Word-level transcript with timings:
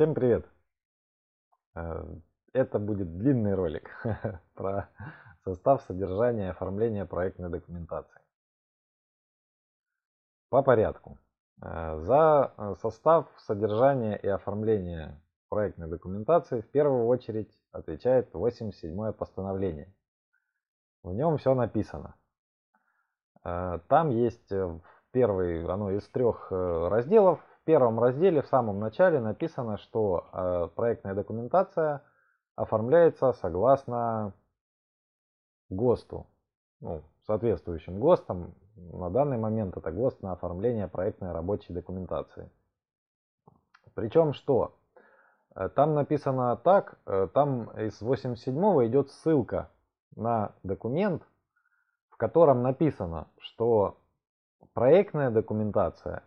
Всем 0.00 0.14
привет! 0.14 0.48
Э, 1.74 2.06
это 2.54 2.78
будет 2.78 3.18
длинный 3.18 3.54
ролик 3.54 3.90
про 4.54 4.88
состав, 5.44 5.82
содержание 5.82 6.46
и 6.46 6.50
оформление 6.52 7.04
проектной 7.04 7.50
документации. 7.50 8.22
По 10.48 10.62
порядку. 10.62 11.18
Э, 11.60 11.98
за 11.98 12.54
э, 12.56 12.74
состав, 12.80 13.28
содержание 13.40 14.18
и 14.18 14.26
оформление 14.26 15.20
проектной 15.50 15.86
документации 15.88 16.62
в 16.62 16.70
первую 16.70 17.04
очередь 17.04 17.52
отвечает 17.70 18.32
87 18.32 19.12
постановление. 19.12 19.94
В 21.02 21.12
нем 21.12 21.36
все 21.36 21.54
написано. 21.54 22.14
Там 23.42 24.08
есть 24.08 24.50
первый, 25.12 25.62
оно 25.66 25.90
из 25.90 26.08
трех 26.08 26.50
разделов, 26.50 27.38
первом 27.70 28.00
разделе, 28.00 28.42
в 28.42 28.48
самом 28.48 28.80
начале 28.80 29.20
написано, 29.20 29.78
что 29.78 30.28
э, 30.32 30.68
проектная 30.74 31.14
документация 31.14 32.02
оформляется 32.56 33.32
согласно 33.34 34.32
ГОСТу, 35.68 36.26
ну, 36.80 37.04
соответствующим 37.28 38.00
ГОСТам. 38.00 38.54
На 38.74 39.08
данный 39.08 39.38
момент 39.38 39.76
это 39.76 39.92
ГОСТ 39.92 40.20
на 40.22 40.32
оформление 40.32 40.88
проектной 40.88 41.30
рабочей 41.30 41.72
документации. 41.72 42.50
Причем 43.94 44.32
что? 44.32 44.74
Э, 45.54 45.68
там 45.68 45.94
написано 45.94 46.56
так, 46.56 46.98
э, 47.06 47.28
там 47.32 47.70
из 47.78 48.00
87 48.00 48.52
идет 48.88 49.12
ссылка 49.12 49.70
на 50.16 50.56
документ, 50.64 51.22
в 52.08 52.16
котором 52.16 52.64
написано, 52.64 53.28
что 53.38 53.96
проектная 54.74 55.30
документация 55.30 56.24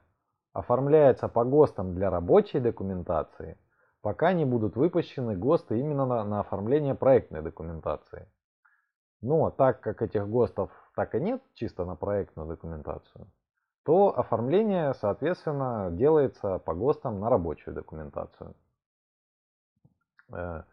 оформляется 0.53 1.27
по 1.27 1.43
ГОСТам 1.43 1.95
для 1.95 2.09
рабочей 2.09 2.59
документации, 2.59 3.57
пока 4.01 4.33
не 4.33 4.45
будут 4.45 4.75
выпущены 4.75 5.35
ГОСТы 5.35 5.79
именно 5.79 6.05
на, 6.05 6.23
на 6.23 6.39
оформление 6.39 6.95
проектной 6.95 7.41
документации. 7.41 8.27
Но 9.21 9.49
так 9.49 9.81
как 9.81 10.01
этих 10.01 10.27
ГОСТов 10.29 10.71
так 10.95 11.15
и 11.15 11.19
нет, 11.19 11.41
чисто 11.55 11.85
на 11.85 11.95
проектную 11.95 12.47
документацию, 12.47 13.27
то 13.83 14.17
оформление, 14.17 14.93
соответственно, 14.93 15.89
делается 15.91 16.59
по 16.59 16.73
ГОСТам 16.73 17.19
на 17.19 17.29
рабочую 17.29 17.73
документацию. 17.73 18.55
Э, 20.31 20.63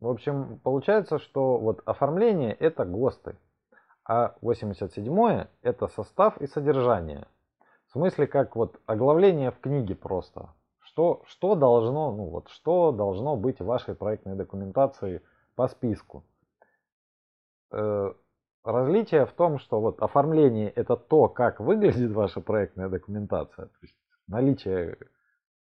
в 0.00 0.08
общем, 0.08 0.58
получается, 0.60 1.18
что 1.18 1.58
вот 1.58 1.82
оформление 1.84 2.54
это 2.54 2.86
ГОСТы, 2.86 3.36
а 4.08 4.36
87 4.40 5.46
это 5.62 5.88
состав 5.88 6.38
и 6.38 6.46
содержание– 6.46 7.26
в 7.90 7.92
смысле, 7.92 8.28
как 8.28 8.54
вот 8.54 8.80
оглавление 8.86 9.50
в 9.50 9.58
книге 9.58 9.96
просто. 9.96 10.50
Что, 10.78 11.22
что, 11.26 11.56
должно, 11.56 12.12
ну 12.12 12.26
вот, 12.26 12.48
что 12.48 12.92
должно 12.92 13.36
быть 13.36 13.58
в 13.58 13.64
вашей 13.64 13.96
проектной 13.96 14.36
документации 14.36 15.22
по 15.56 15.66
списку? 15.66 16.24
Э, 17.72 18.12
различие 18.62 19.26
в 19.26 19.32
том, 19.32 19.58
что 19.58 19.80
вот 19.80 20.00
оформление 20.00 20.70
это 20.70 20.96
то, 20.96 21.28
как 21.28 21.58
выглядит 21.58 22.12
ваша 22.12 22.40
проектная 22.40 22.88
документация. 22.88 23.66
То 23.66 23.78
есть 23.82 23.96
наличие, 24.28 24.96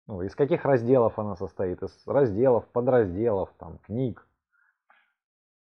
ну, 0.08 0.22
из 0.22 0.34
каких 0.34 0.64
разделов 0.64 1.20
она 1.20 1.36
состоит, 1.36 1.84
из 1.84 2.08
разделов, 2.08 2.66
подразделов, 2.70 3.50
там, 3.58 3.80
книг. 3.80 4.26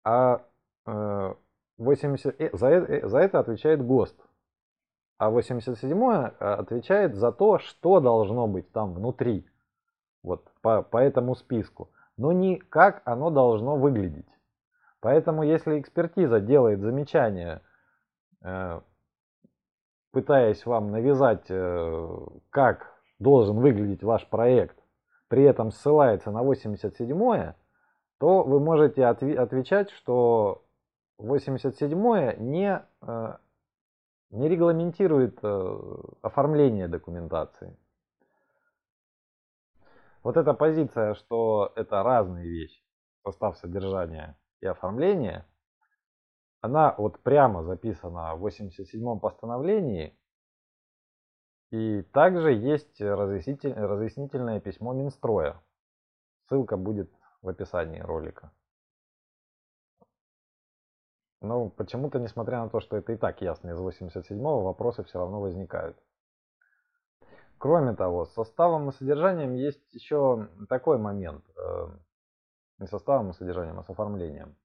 А 0.03 0.45
э, 0.86 1.34
80, 1.77 2.41
э, 2.41 2.51
за, 2.53 2.69
э, 2.69 3.06
за 3.06 3.19
это 3.19 3.39
отвечает 3.39 3.86
ГОСТ. 3.86 4.27
А 5.19 5.30
87 5.30 6.00
э, 6.00 6.27
отвечает 6.38 7.16
за 7.16 7.33
то, 7.33 7.58
что 7.58 8.00
должно 8.00 8.47
быть 8.47 8.70
там 8.72 8.94
внутри, 8.94 9.44
вот 10.22 10.48
по, 10.62 10.83
по 10.83 10.98
этому 10.98 11.34
списку, 11.34 11.91
но 12.16 12.30
не 12.30 12.56
как 12.56 13.02
оно 13.05 13.30
должно 13.30 13.77
выглядеть. 13.77 14.28
Поэтому 15.00 15.42
если 15.42 15.80
экспертиза 15.80 16.41
делает 16.41 16.80
замечание, 16.80 17.62
э, 18.42 18.80
пытаясь 20.12 20.64
вам 20.64 20.92
навязать, 20.92 21.46
э, 21.48 22.18
как 22.50 22.95
должен 23.18 23.58
выглядеть 23.58 24.05
ваш 24.05 24.24
проект, 24.29 24.79
при 25.27 25.42
этом 25.42 25.73
ссылается 25.73 26.30
на 26.30 26.42
87 26.42 27.55
то 28.18 28.42
вы 28.42 28.58
можете 28.58 29.05
отвечать, 29.05 29.90
что 29.90 30.64
87 31.18 32.36
не 32.39 32.83
не 34.30 34.48
регламентирует 34.48 35.39
э, 35.42 35.78
оформление 36.22 36.89
документации. 36.89 37.77
Вот 40.22 40.36
эта 40.36 40.52
позиция, 40.52 41.14
что 41.14 41.72
это 41.77 42.02
разные 42.02 42.48
вещи, 42.48 42.83
состав 43.24 43.56
содержания 43.56 44.38
и 44.61 44.67
оформление, 44.67 45.46
она 46.61 46.94
вот 46.98 47.20
прямо 47.20 47.62
записана 47.62 48.34
в 48.34 48.46
87-м 48.46 49.20
постановлении. 49.20 50.18
И 51.70 52.02
также 52.12 52.52
есть 52.52 53.00
разъяснитель, 53.00 53.74
разъяснительное 53.74 54.61
письмо 54.61 54.92
Минстроя. 54.92 55.62
Ссылка 56.48 56.77
будет 56.77 57.12
в 57.42 57.48
описании 57.48 58.00
ролика. 58.00 58.50
Но 61.40 61.68
почему-то, 61.68 62.18
несмотря 62.18 62.58
на 62.62 62.68
то, 62.68 62.80
что 62.80 62.96
это 62.96 63.12
и 63.12 63.16
так 63.16 63.40
ясно 63.40 63.70
из 63.70 63.78
87-го, 63.78 64.62
вопросы 64.62 65.04
все 65.04 65.18
равно 65.18 65.40
возникают. 65.40 65.96
Кроме 67.58 67.94
того, 67.94 68.24
с 68.24 68.34
составом 68.34 68.88
и 68.88 68.92
содержанием 68.92 69.54
есть 69.54 69.92
еще 69.92 70.48
такой 70.68 70.98
момент. 70.98 71.44
Э, 71.56 71.88
не 72.78 72.86
составом 72.86 73.30
и 73.30 73.34
содержанием, 73.34 73.78
а 73.78 73.82
с 73.82 73.90
оформлением. 73.90 74.56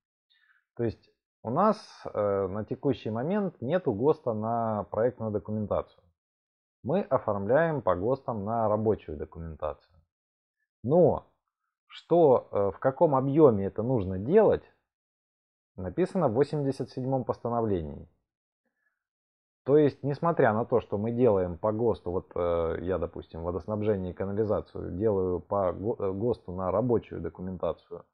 То 0.75 0.83
есть 0.83 1.09
у 1.41 1.49
нас 1.49 1.77
э, 2.05 2.47
на 2.47 2.63
текущий 2.65 3.09
момент 3.09 3.61
нет 3.61 3.85
ГОСТа 3.85 4.33
на 4.33 4.83
проектную 4.85 5.31
документацию. 5.31 6.03
Мы 6.83 7.01
оформляем 7.01 7.81
по 7.81 7.95
ГОСТам 7.95 8.45
на 8.45 8.67
рабочую 8.67 9.17
документацию. 9.17 9.95
Но 10.83 11.27
что, 11.87 12.47
э, 12.51 12.71
в 12.75 12.79
каком 12.79 13.15
объеме 13.15 13.65
это 13.65 13.83
нужно 13.83 14.19
делать, 14.19 14.63
написано 15.75 16.27
в 16.29 16.39
87-м 16.39 17.23
постановлении. 17.23 18.07
То 19.63 19.77
есть, 19.77 20.03
несмотря 20.03 20.53
на 20.53 20.65
то, 20.65 20.81
что 20.81 20.97
мы 20.97 21.11
делаем 21.11 21.57
по 21.57 21.71
ГОСТу, 21.71 22.11
вот 22.11 22.31
э, 22.35 22.79
я, 22.81 22.97
допустим, 22.97 23.43
водоснабжение 23.43 24.11
и 24.11 24.15
канализацию 24.15 24.91
делаю 24.91 25.39
по 25.39 25.69
э, 25.71 26.11
ГОСТу 26.11 26.51
на 26.51 26.69
рабочую 26.69 27.21
документацию 27.21 28.05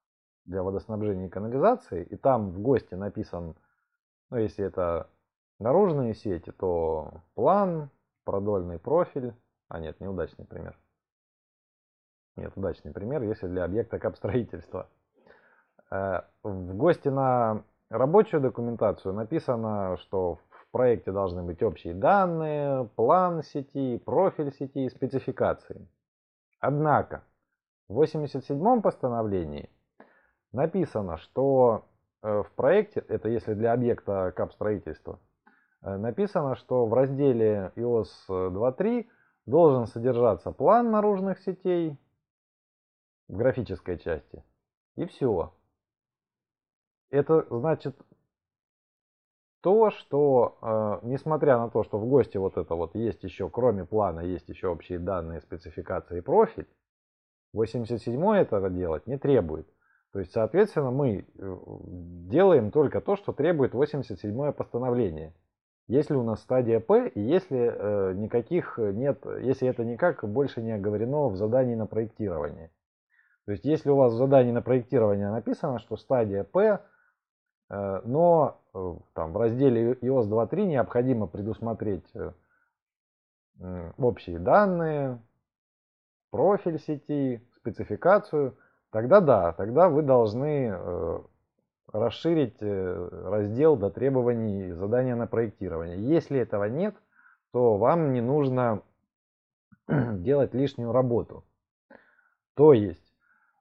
для 0.46 0.62
водоснабжения 0.62 1.26
и 1.26 1.30
канализации, 1.30 2.04
и 2.04 2.16
там 2.18 2.52
в 2.52 2.62
ГОСТе 2.62 2.96
написан, 2.96 3.56
ну, 4.30 4.38
если 4.38 4.64
это 4.64 5.10
наружные 5.60 6.14
сети, 6.14 6.52
то 6.52 7.24
план, 7.34 7.90
продольный 8.26 8.78
профиль, 8.78 9.34
а 9.70 9.80
нет, 9.80 10.00
неудачный 10.00 10.46
пример. 10.46 10.78
Нет, 12.36 12.54
удачный 12.56 12.92
пример, 12.92 13.24
если 13.24 13.48
для 13.48 13.64
объекта 13.64 13.98
капстроительства. 13.98 14.88
Э, 14.88 14.99
в 15.90 16.74
гости 16.76 17.08
на 17.08 17.64
рабочую 17.90 18.42
документацию 18.42 19.14
написано, 19.14 19.98
что 19.98 20.36
в 20.36 20.72
проекте 20.72 21.12
должны 21.12 21.44
быть 21.44 21.64
общие 21.64 21.94
данные, 21.94 22.88
план 22.96 23.44
сети, 23.44 23.98
профиль 24.06 24.54
сети 24.54 24.86
и 24.86 24.90
спецификации. 24.90 25.88
Однако 26.60 27.24
в 27.88 28.02
87-м 28.02 28.82
постановлении 28.82 29.70
написано, 30.52 31.18
что 31.18 31.86
э, 32.22 32.44
в 32.44 32.52
проекте, 32.56 33.04
это 33.08 33.30
если 33.30 33.54
для 33.54 33.74
объекта 33.74 34.32
капстроительства, 34.36 35.20
э, 35.82 35.98
написано, 35.98 36.56
что 36.56 36.86
в 36.86 36.94
разделе 36.94 37.72
iOS 37.76 38.08
2.3 38.28 39.08
должен 39.46 39.88
содержаться 39.88 40.52
план 40.52 40.92
наружных 40.92 41.40
сетей 41.40 41.98
в 43.28 43.38
графической 43.38 43.98
части. 43.98 44.44
И 44.96 45.06
все. 45.06 45.54
Это 47.12 47.46
значит 47.50 47.96
то, 49.62 49.90
что 49.92 50.58
э, 50.62 51.08
несмотря 51.08 51.58
на 51.58 51.70
то, 51.70 51.84
что 51.84 51.98
в 51.98 52.08
гости 52.08 52.38
вот 52.38 52.58
это 52.58 52.76
вот 52.76 52.96
есть 52.96 53.24
еще, 53.24 53.50
кроме 53.50 53.86
плана, 53.86 54.22
есть 54.22 54.48
еще 54.48 54.68
общие 54.68 55.00
данные, 55.00 55.42
спецификации 55.42 56.20
и 56.20 56.22
профиль, 56.22 56.68
87 57.54 58.36
этого 58.36 58.70
делать 58.70 59.08
не 59.08 59.18
требует. 59.18 59.68
То 60.14 60.20
есть, 60.20 60.32
соответственно, 60.32 60.92
мы 60.92 61.26
э, 61.38 61.58
делаем 62.30 62.72
только 62.72 63.02
то, 63.02 63.16
что 63.16 63.34
требует 63.34 63.74
87 63.74 64.52
постановление. 64.54 65.34
Если 65.88 66.14
у 66.14 66.24
нас 66.24 66.42
стадия 66.42 66.80
П, 66.80 67.10
и 67.10 67.20
если 67.20 67.58
э, 67.58 68.14
никаких 68.14 68.78
нет, 68.78 69.26
если 69.42 69.68
это 69.68 69.84
никак 69.84 70.24
больше 70.24 70.62
не 70.62 70.72
оговорено 70.72 71.28
в 71.28 71.36
задании 71.36 71.76
на 71.76 71.86
проектирование. 71.86 72.72
То 73.46 73.52
есть, 73.54 73.66
если 73.66 73.90
у 73.90 73.96
вас 73.96 74.14
в 74.14 74.18
задании 74.18 74.52
на 74.52 74.62
проектирование 74.62 75.32
написано, 75.32 75.80
что 75.80 75.98
стадия 75.98 76.44
П 76.44 76.80
но 77.70 78.62
э, 78.74 78.96
там, 79.14 79.34
в 79.34 79.38
разделе 79.38 79.94
iOS 79.94 80.28
2.3 80.28 80.66
необходимо 80.66 81.28
предусмотреть 81.28 82.10
э, 82.16 82.32
общие 83.98 84.40
данные, 84.40 85.20
профиль 86.32 86.80
сети, 86.80 87.42
спецификацию, 87.56 88.58
тогда 88.92 89.22
да, 89.22 89.54
тогда 89.54 89.90
вы 89.90 90.02
должны 90.02 90.72
э, 90.72 91.20
расширить 91.92 92.58
э, 92.62 93.10
раздел 93.24 93.76
до 93.76 93.90
требований 93.90 94.72
задания 94.72 95.16
на 95.16 95.28
проектирование. 95.28 95.98
Если 96.02 96.40
этого 96.40 96.66
нет, 96.66 96.96
то 97.52 97.78
вам 97.78 98.14
не 98.14 98.22
нужно 98.22 98.82
делать 99.88 100.54
лишнюю 100.54 100.92
работу. 100.92 101.44
То 102.56 102.74
есть 102.74 103.14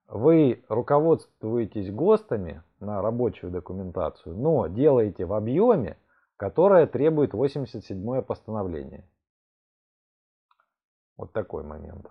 вы 0.06 0.64
руководствуетесь 0.69 1.90
ГОСТами 1.90 2.62
на 2.80 3.02
рабочую 3.02 3.50
документацию, 3.50 4.36
но 4.36 4.66
делаете 4.66 5.25
в 5.25 5.32
объеме, 5.32 5.96
которое 6.36 6.86
требует 6.86 7.32
87 7.32 8.22
постановление. 8.22 9.04
Вот 11.16 11.32
такой 11.32 11.64
момент. 11.64 12.06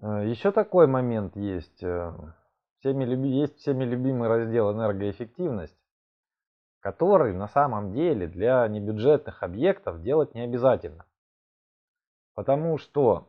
Э, 0.00 0.24
Еще 0.26 0.52
такой 0.52 0.86
момент 0.86 1.36
есть. 1.36 1.82
Э, 1.82 2.12
всеми 2.78 3.04
есть 3.26 3.58
всеми 3.58 3.84
любимый 3.84 4.28
раздел 4.28 4.72
энергоэффективность, 4.72 5.76
который 6.80 7.34
на 7.34 7.48
самом 7.48 7.92
деле 7.92 8.28
для 8.28 8.66
небюджетных 8.68 9.42
объектов 9.42 10.02
делать 10.02 10.34
не 10.34 10.42
обязательно. 10.42 11.04
Потому 12.34 12.78
что 12.78 13.28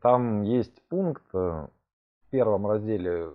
там 0.00 0.42
есть 0.42 0.82
пункт 0.88 1.24
э, 1.34 1.38
в 1.38 2.30
первом 2.30 2.66
разделе 2.66 3.30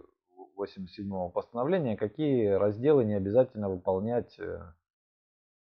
87 0.56 1.32
постановления, 1.32 1.98
какие 1.98 2.50
разделы 2.50 3.06
не 3.06 3.14
обязательно 3.14 3.70
выполнять, 3.70 4.40
э, 4.40 4.62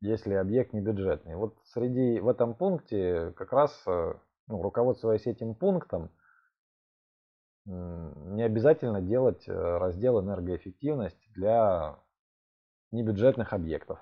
если 0.00 0.34
объект 0.34 0.72
не 0.72 0.80
бюджетный. 0.80 1.36
Вот 1.36 1.56
среди 1.64 2.20
в 2.20 2.28
этом 2.28 2.54
пункте 2.54 3.32
как 3.36 3.52
раз, 3.52 3.82
э, 3.86 4.14
ну, 4.46 4.62
руководствуясь 4.62 5.26
этим 5.26 5.54
пунктом, 5.54 6.10
не 7.66 8.42
обязательно 8.42 9.00
делать 9.00 9.48
раздел 9.48 10.20
энергоэффективность 10.20 11.32
для 11.32 11.98
небюджетных 12.92 13.54
объектов. 13.54 13.98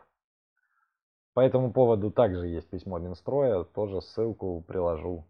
По 1.35 1.41
этому 1.41 1.73
поводу 1.73 2.11
также 2.11 2.47
есть 2.47 2.69
письмо 2.69 2.99
Минстроя, 2.99 3.65
тоже 3.65 4.03
ссылку 4.03 4.61
приложу 4.63 5.27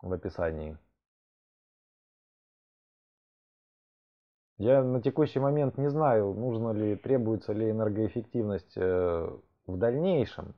в 0.00 0.12
описании. 0.12 0.76
Я 4.58 4.84
на 4.84 5.02
текущий 5.02 5.40
момент 5.40 5.78
не 5.78 5.90
знаю, 5.90 6.32
нужно 6.32 6.70
ли, 6.70 6.94
требуется 6.94 7.52
ли 7.52 7.70
энергоэффективность 7.70 8.76
э, 8.76 9.28
в 9.66 9.76
дальнейшем 9.76 10.54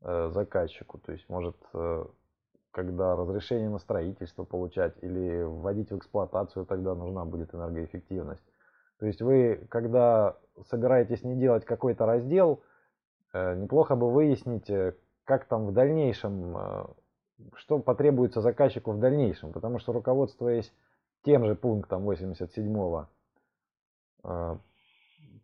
э, 0.00 0.30
заказчику. 0.30 0.98
То 0.98 1.12
есть, 1.12 1.28
может, 1.28 1.56
э, 1.72 2.04
когда 2.72 3.14
разрешение 3.14 3.68
на 3.68 3.78
строительство 3.78 4.42
получать 4.42 4.94
или 5.02 5.44
вводить 5.44 5.92
в 5.92 5.98
эксплуатацию, 5.98 6.66
тогда 6.66 6.96
нужна 6.96 7.24
будет 7.24 7.54
энергоэффективность. 7.54 8.42
То 8.98 9.06
есть 9.06 9.22
вы, 9.22 9.66
когда 9.68 10.36
собираетесь 10.68 11.22
не 11.22 11.36
делать 11.36 11.64
какой-то 11.64 12.06
раздел, 12.06 12.62
неплохо 13.34 13.96
бы 13.96 14.10
выяснить, 14.10 14.70
как 15.24 15.46
там 15.46 15.66
в 15.66 15.72
дальнейшем 15.72 16.94
что 17.56 17.78
потребуется 17.78 18.40
заказчику 18.40 18.92
в 18.92 19.00
дальнейшем, 19.00 19.52
потому 19.52 19.78
что 19.78 19.92
руководствуясь 19.92 20.72
тем 21.24 21.44
же 21.46 21.54
пунктом 21.54 22.04
87 22.04 23.06
э, 24.24 24.56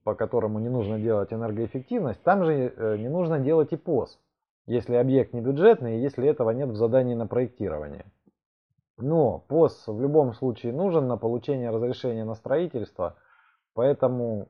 по 0.04 0.14
которому 0.14 0.58
не 0.58 0.68
нужно 0.68 0.98
делать 0.98 1.32
энергоэффективность, 1.32 2.22
там 2.22 2.44
же 2.44 2.52
э, 2.52 2.96
не 2.98 3.08
нужно 3.08 3.38
делать 3.38 3.72
и 3.72 3.76
ПОС, 3.76 4.18
если 4.66 4.94
объект 4.94 5.32
не 5.32 5.40
бюджетный, 5.40 6.00
если 6.00 6.28
этого 6.28 6.50
нет 6.50 6.68
в 6.68 6.76
задании 6.76 7.14
на 7.14 7.26
проектирование. 7.26 8.06
Но 8.96 9.38
ПОС 9.48 9.86
в 9.86 10.00
любом 10.00 10.34
случае 10.34 10.72
нужен 10.72 11.06
на 11.06 11.16
получение 11.16 11.70
разрешения 11.70 12.24
на 12.24 12.34
строительство, 12.34 13.16
поэтому 13.74 14.48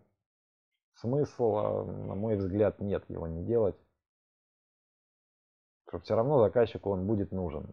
смысла, 0.94 1.84
на 1.84 2.14
мой 2.14 2.36
взгляд, 2.36 2.80
нет 2.80 3.04
его 3.08 3.26
не 3.26 3.44
делать 3.44 3.76
что 5.88 5.98
все 6.00 6.14
равно 6.14 6.40
заказчику 6.40 6.90
он 6.90 7.06
будет 7.06 7.32
нужен. 7.32 7.66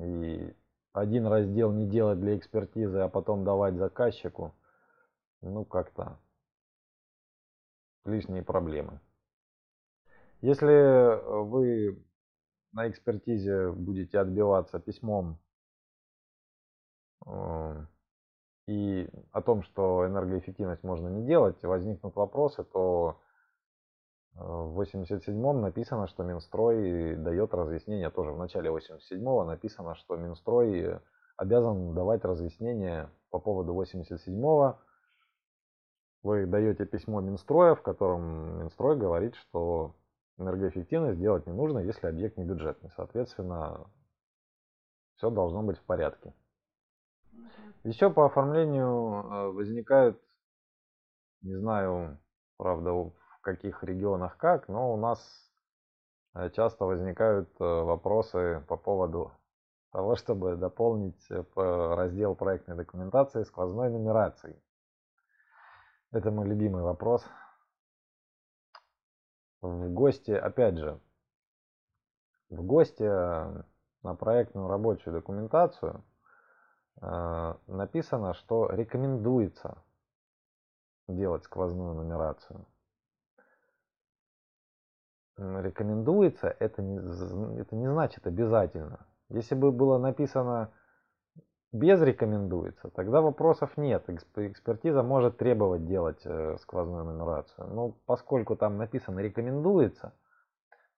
И 0.00 0.54
один 0.92 1.26
раздел 1.26 1.72
не 1.72 1.86
делать 1.86 2.20
для 2.20 2.36
экспертизы, 2.36 2.98
а 2.98 3.08
потом 3.08 3.44
давать 3.44 3.76
заказчику, 3.76 4.54
ну 5.40 5.64
как-то 5.64 6.18
лишние 8.04 8.42
проблемы. 8.42 9.00
Если 10.40 11.20
вы 11.44 12.04
на 12.72 12.88
экспертизе 12.88 13.70
будете 13.70 14.18
отбиваться 14.18 14.80
письмом 14.80 15.38
э, 17.26 17.86
и 18.66 19.08
о 19.30 19.42
том, 19.42 19.62
что 19.62 20.06
энергоэффективность 20.06 20.82
можно 20.82 21.08
не 21.08 21.26
делать, 21.26 21.62
возникнут 21.62 22.16
вопросы, 22.16 22.64
то 22.64 23.20
в 24.34 24.80
87-м 24.80 25.60
написано, 25.60 26.06
что 26.06 26.22
Минстрой 26.22 27.16
дает 27.16 27.52
разъяснение, 27.52 28.10
тоже 28.10 28.32
в 28.32 28.38
начале 28.38 28.70
87-го 28.70 29.44
написано, 29.44 29.94
что 29.94 30.16
Минстрой 30.16 31.00
обязан 31.36 31.94
давать 31.94 32.24
разъяснение 32.24 33.10
по 33.30 33.38
поводу 33.38 33.74
87-го. 33.74 34.78
Вы 36.22 36.46
даете 36.46 36.86
письмо 36.86 37.20
Минстроя, 37.20 37.74
в 37.74 37.82
котором 37.82 38.60
Минстрой 38.60 38.96
говорит, 38.96 39.34
что 39.34 39.96
энергоэффективность 40.38 41.18
делать 41.18 41.46
не 41.46 41.52
нужно, 41.52 41.80
если 41.80 42.06
объект 42.06 42.36
не 42.36 42.44
бюджетный. 42.44 42.90
Соответственно, 42.96 43.90
все 45.16 45.30
должно 45.30 45.62
быть 45.62 45.78
в 45.78 45.82
порядке. 45.82 46.32
Еще 47.84 48.10
по 48.10 48.26
оформлению 48.26 48.86
э, 48.86 49.48
возникают, 49.50 50.22
не 51.42 51.56
знаю, 51.56 52.18
правда, 52.56 53.12
каких 53.42 53.84
регионах 53.84 54.38
как, 54.38 54.68
но 54.68 54.92
у 54.92 54.96
нас 54.96 55.20
э, 56.34 56.48
часто 56.50 56.86
возникают 56.86 57.50
э, 57.60 57.64
вопросы 57.64 58.64
по 58.68 58.76
поводу 58.76 59.32
того, 59.90 60.16
чтобы 60.16 60.56
дополнить 60.56 61.30
э, 61.30 61.44
раздел 61.54 62.34
проектной 62.34 62.76
документации 62.76 63.42
сквозной 63.42 63.90
нумерацией. 63.90 64.56
Это 66.12 66.30
мой 66.30 66.46
любимый 66.46 66.82
вопрос. 66.82 67.24
В 69.60 69.90
гости, 69.90 70.30
опять 70.30 70.78
же, 70.78 71.00
в 72.48 72.62
гости 72.62 73.04
на 73.04 74.14
проектную 74.16 74.68
рабочую 74.68 75.14
документацию 75.14 76.04
написано, 77.00 78.34
что 78.34 78.68
рекомендуется 78.68 79.82
делать 81.08 81.44
сквозную 81.44 81.94
нумерацию 81.94 82.66
рекомендуется, 85.36 86.54
это 86.58 86.82
не, 86.82 86.98
это 87.60 87.76
не 87.76 87.88
значит 87.88 88.26
обязательно. 88.26 89.06
Если 89.28 89.54
бы 89.54 89.72
было 89.72 89.98
написано 89.98 90.70
без 91.72 92.02
рекомендуется, 92.02 92.90
тогда 92.90 93.22
вопросов 93.22 93.76
нет. 93.78 94.04
Экспертиза 94.08 95.02
может 95.02 95.38
требовать 95.38 95.86
делать 95.86 96.20
э, 96.24 96.56
сквозную 96.60 97.04
нумерацию. 97.04 97.66
Но 97.68 97.94
поскольку 98.04 98.56
там 98.56 98.76
написано 98.76 99.20
рекомендуется, 99.20 100.12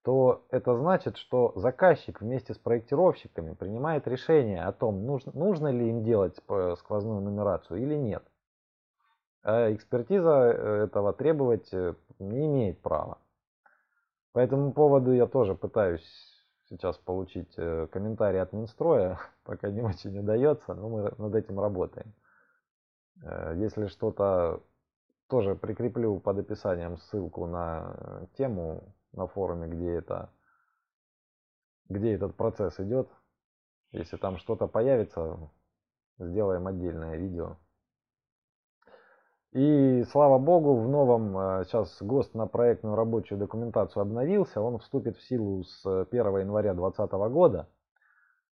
то 0.03 0.45
это 0.51 0.77
значит, 0.77 1.17
что 1.17 1.53
заказчик 1.55 2.21
вместе 2.21 2.55
с 2.55 2.59
проектировщиками 2.59 3.55
принимает 3.55 4.07
решение 4.09 4.65
о 4.65 4.73
том, 4.73 5.07
нужно, 5.07 5.33
нужно 5.35 5.69
ли 5.69 5.89
им 5.89 6.03
делать 6.03 6.37
сквозную 6.79 7.21
нумерацию 7.23 7.81
или 7.81 7.95
нет. 7.95 8.25
А 9.45 9.73
экспертиза 9.73 10.31
э, 10.31 10.85
этого 10.85 11.13
требовать 11.13 11.73
э, 11.73 11.95
не 12.19 12.47
имеет 12.47 12.81
права. 12.83 13.19
По 14.35 14.41
этому 14.41 14.73
поводу 14.73 15.13
я 15.13 15.27
тоже 15.29 15.55
пытаюсь 15.55 16.05
сейчас 16.69 16.99
получить 16.99 17.55
э, 17.57 17.87
комментарий 17.87 18.43
от 18.43 18.53
Минстроя, 18.53 19.21
пока 19.45 19.71
не 19.71 19.81
очень 19.81 20.19
удается, 20.19 20.75
но 20.75 20.89
мы 20.89 21.15
над 21.19 21.37
этим 21.37 21.61
работаем. 21.61 22.13
Э, 23.23 23.55
если 23.57 23.87
что-то 23.87 24.61
тоже 25.29 25.55
прикреплю 25.55 26.19
под 26.19 26.39
описанием 26.39 26.97
ссылку 26.99 27.47
на 27.47 28.27
тему 28.37 28.93
на 29.13 29.29
форуме, 29.29 29.69
где 29.69 29.93
это 29.93 30.31
где 31.89 32.15
этот 32.15 32.35
процесс 32.35 32.81
идет. 32.81 33.09
Если 33.93 34.17
там 34.17 34.39
что-то 34.39 34.67
появится, 34.67 35.49
сделаем 36.19 36.67
отдельное 36.67 37.17
видео. 37.17 37.57
И 39.55 40.03
слава 40.11 40.39
богу, 40.39 40.75
в 40.75 40.89
новом, 40.89 41.39
э, 41.39 41.65
сейчас 41.65 42.03
ГОСТ 42.03 42.35
на 42.35 42.49
проектную 42.49 42.97
рабочую 42.97 43.39
документацию 43.39 44.03
обновился, 44.03 44.61
он 44.61 44.79
вступит 44.79 45.17
в 45.17 45.23
силу 45.23 45.63
с 45.63 45.87
1 46.11 46.39
января 46.41 46.75
2020 46.75 47.13
года. 47.29 47.69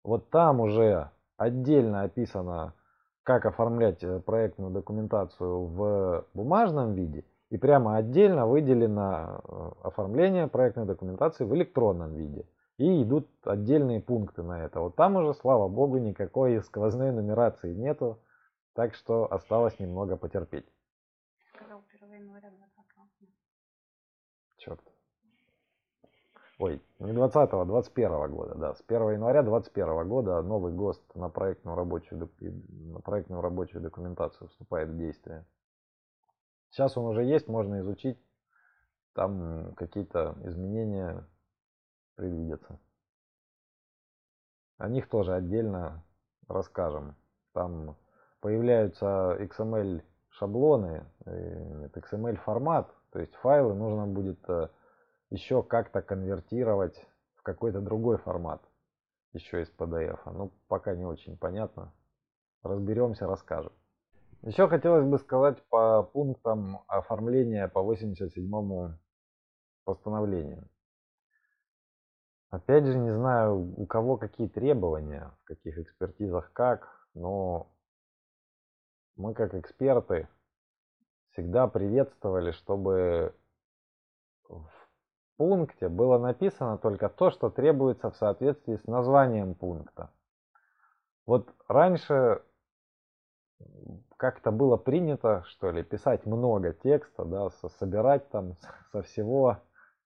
Вот 0.03 0.29
там 0.29 0.59
уже 0.59 1.09
отдельно 1.37 2.03
описано, 2.03 2.75
как 3.23 3.47
оформлять 3.47 4.03
э, 4.03 4.19
проектную 4.19 4.71
документацию 4.71 5.65
в 5.65 6.25
бумажном 6.35 6.93
виде. 6.93 7.25
И 7.49 7.57
прямо 7.57 7.97
отдельно 7.97 8.45
выделено 8.45 9.41
э, 9.43 9.71
оформление 9.83 10.47
проектной 10.47 10.85
документации 10.85 11.45
в 11.45 11.55
электронном 11.55 12.13
виде. 12.13 12.45
И 12.77 13.01
идут 13.01 13.27
отдельные 13.43 14.01
пункты 14.01 14.43
на 14.43 14.65
это. 14.65 14.79
Вот 14.79 14.95
там 14.95 15.15
уже, 15.15 15.33
слава 15.33 15.67
богу, 15.67 15.97
никакой 15.97 16.61
сквозной 16.61 17.11
нумерации 17.11 17.73
нету. 17.73 18.19
Так 18.75 18.93
что 18.93 19.31
осталось 19.33 19.79
немного 19.79 20.15
потерпеть. 20.15 20.67
Сказал 21.61 21.83
1 21.93 22.13
января 22.13 22.49
20 22.49 22.75
Черт. 24.57 24.81
Ой, 26.61 26.79
не 26.99 27.11
20 27.11 27.53
а 27.53 27.65
21 27.65 28.29
года, 28.29 28.53
да. 28.53 28.75
С 28.75 28.83
1 28.87 29.13
января 29.13 29.41
21 29.41 30.07
года 30.07 30.43
новый 30.43 30.71
ГОСТ 30.71 31.15
на 31.15 31.27
проектную 31.27 31.75
рабочую, 31.75 32.29
на 32.39 32.99
проектную 32.99 33.41
рабочую 33.41 33.81
документацию 33.81 34.47
вступает 34.47 34.89
в 34.89 34.95
действие. 34.95 35.43
Сейчас 36.69 36.95
он 36.97 37.05
уже 37.05 37.23
есть, 37.23 37.47
можно 37.47 37.79
изучить. 37.79 38.19
Там 39.13 39.73
какие-то 39.73 40.37
изменения 40.43 41.27
предвидятся. 42.13 42.79
О 44.77 44.87
них 44.87 45.09
тоже 45.09 45.33
отдельно 45.33 46.03
расскажем. 46.47 47.15
Там 47.53 47.97
появляются 48.39 49.35
XML 49.39 50.03
шаблоны, 50.29 51.07
э, 51.25 51.87
XML 51.87 52.35
формат, 52.35 52.93
то 53.09 53.17
есть 53.19 53.33
файлы 53.37 53.73
нужно 53.73 54.05
будет 54.05 54.47
э, 54.47 54.69
еще 55.31 55.63
как-то 55.63 56.01
конвертировать 56.01 57.03
в 57.35 57.41
какой-то 57.41 57.81
другой 57.81 58.17
формат, 58.17 58.61
еще 59.33 59.63
из 59.63 59.71
PDF. 59.71 60.19
Ну, 60.25 60.51
пока 60.67 60.93
не 60.93 61.05
очень 61.05 61.37
понятно. 61.37 61.93
Разберемся, 62.61 63.25
расскажем. 63.25 63.73
Еще 64.43 64.67
хотелось 64.67 65.05
бы 65.05 65.17
сказать 65.17 65.63
по 65.69 66.03
пунктам 66.03 66.83
оформления 66.87 67.67
по 67.67 67.81
87 67.81 68.97
постановлению. 69.85 70.67
Опять 72.49 72.85
же, 72.85 72.97
не 72.97 73.11
знаю, 73.11 73.73
у 73.77 73.85
кого 73.85 74.17
какие 74.17 74.47
требования, 74.47 75.31
в 75.41 75.45
каких 75.45 75.77
экспертизах 75.77 76.51
как, 76.51 77.07
но 77.13 77.71
мы 79.15 79.33
как 79.33 79.53
эксперты 79.53 80.27
всегда 81.31 81.67
приветствовали, 81.67 82.51
чтобы 82.51 83.33
пункте 85.37 85.89
было 85.89 86.17
написано 86.17 86.77
только 86.77 87.09
то, 87.09 87.31
что 87.31 87.49
требуется 87.49 88.11
в 88.11 88.17
соответствии 88.17 88.77
с 88.77 88.85
названием 88.85 89.55
пункта. 89.55 90.09
Вот 91.25 91.53
раньше 91.67 92.41
как-то 94.17 94.51
было 94.51 94.77
принято, 94.77 95.43
что 95.47 95.71
ли, 95.71 95.83
писать 95.83 96.25
много 96.25 96.73
текста, 96.73 97.25
да, 97.25 97.49
собирать 97.79 98.29
там 98.29 98.55
со 98.91 99.01
всего 99.01 99.57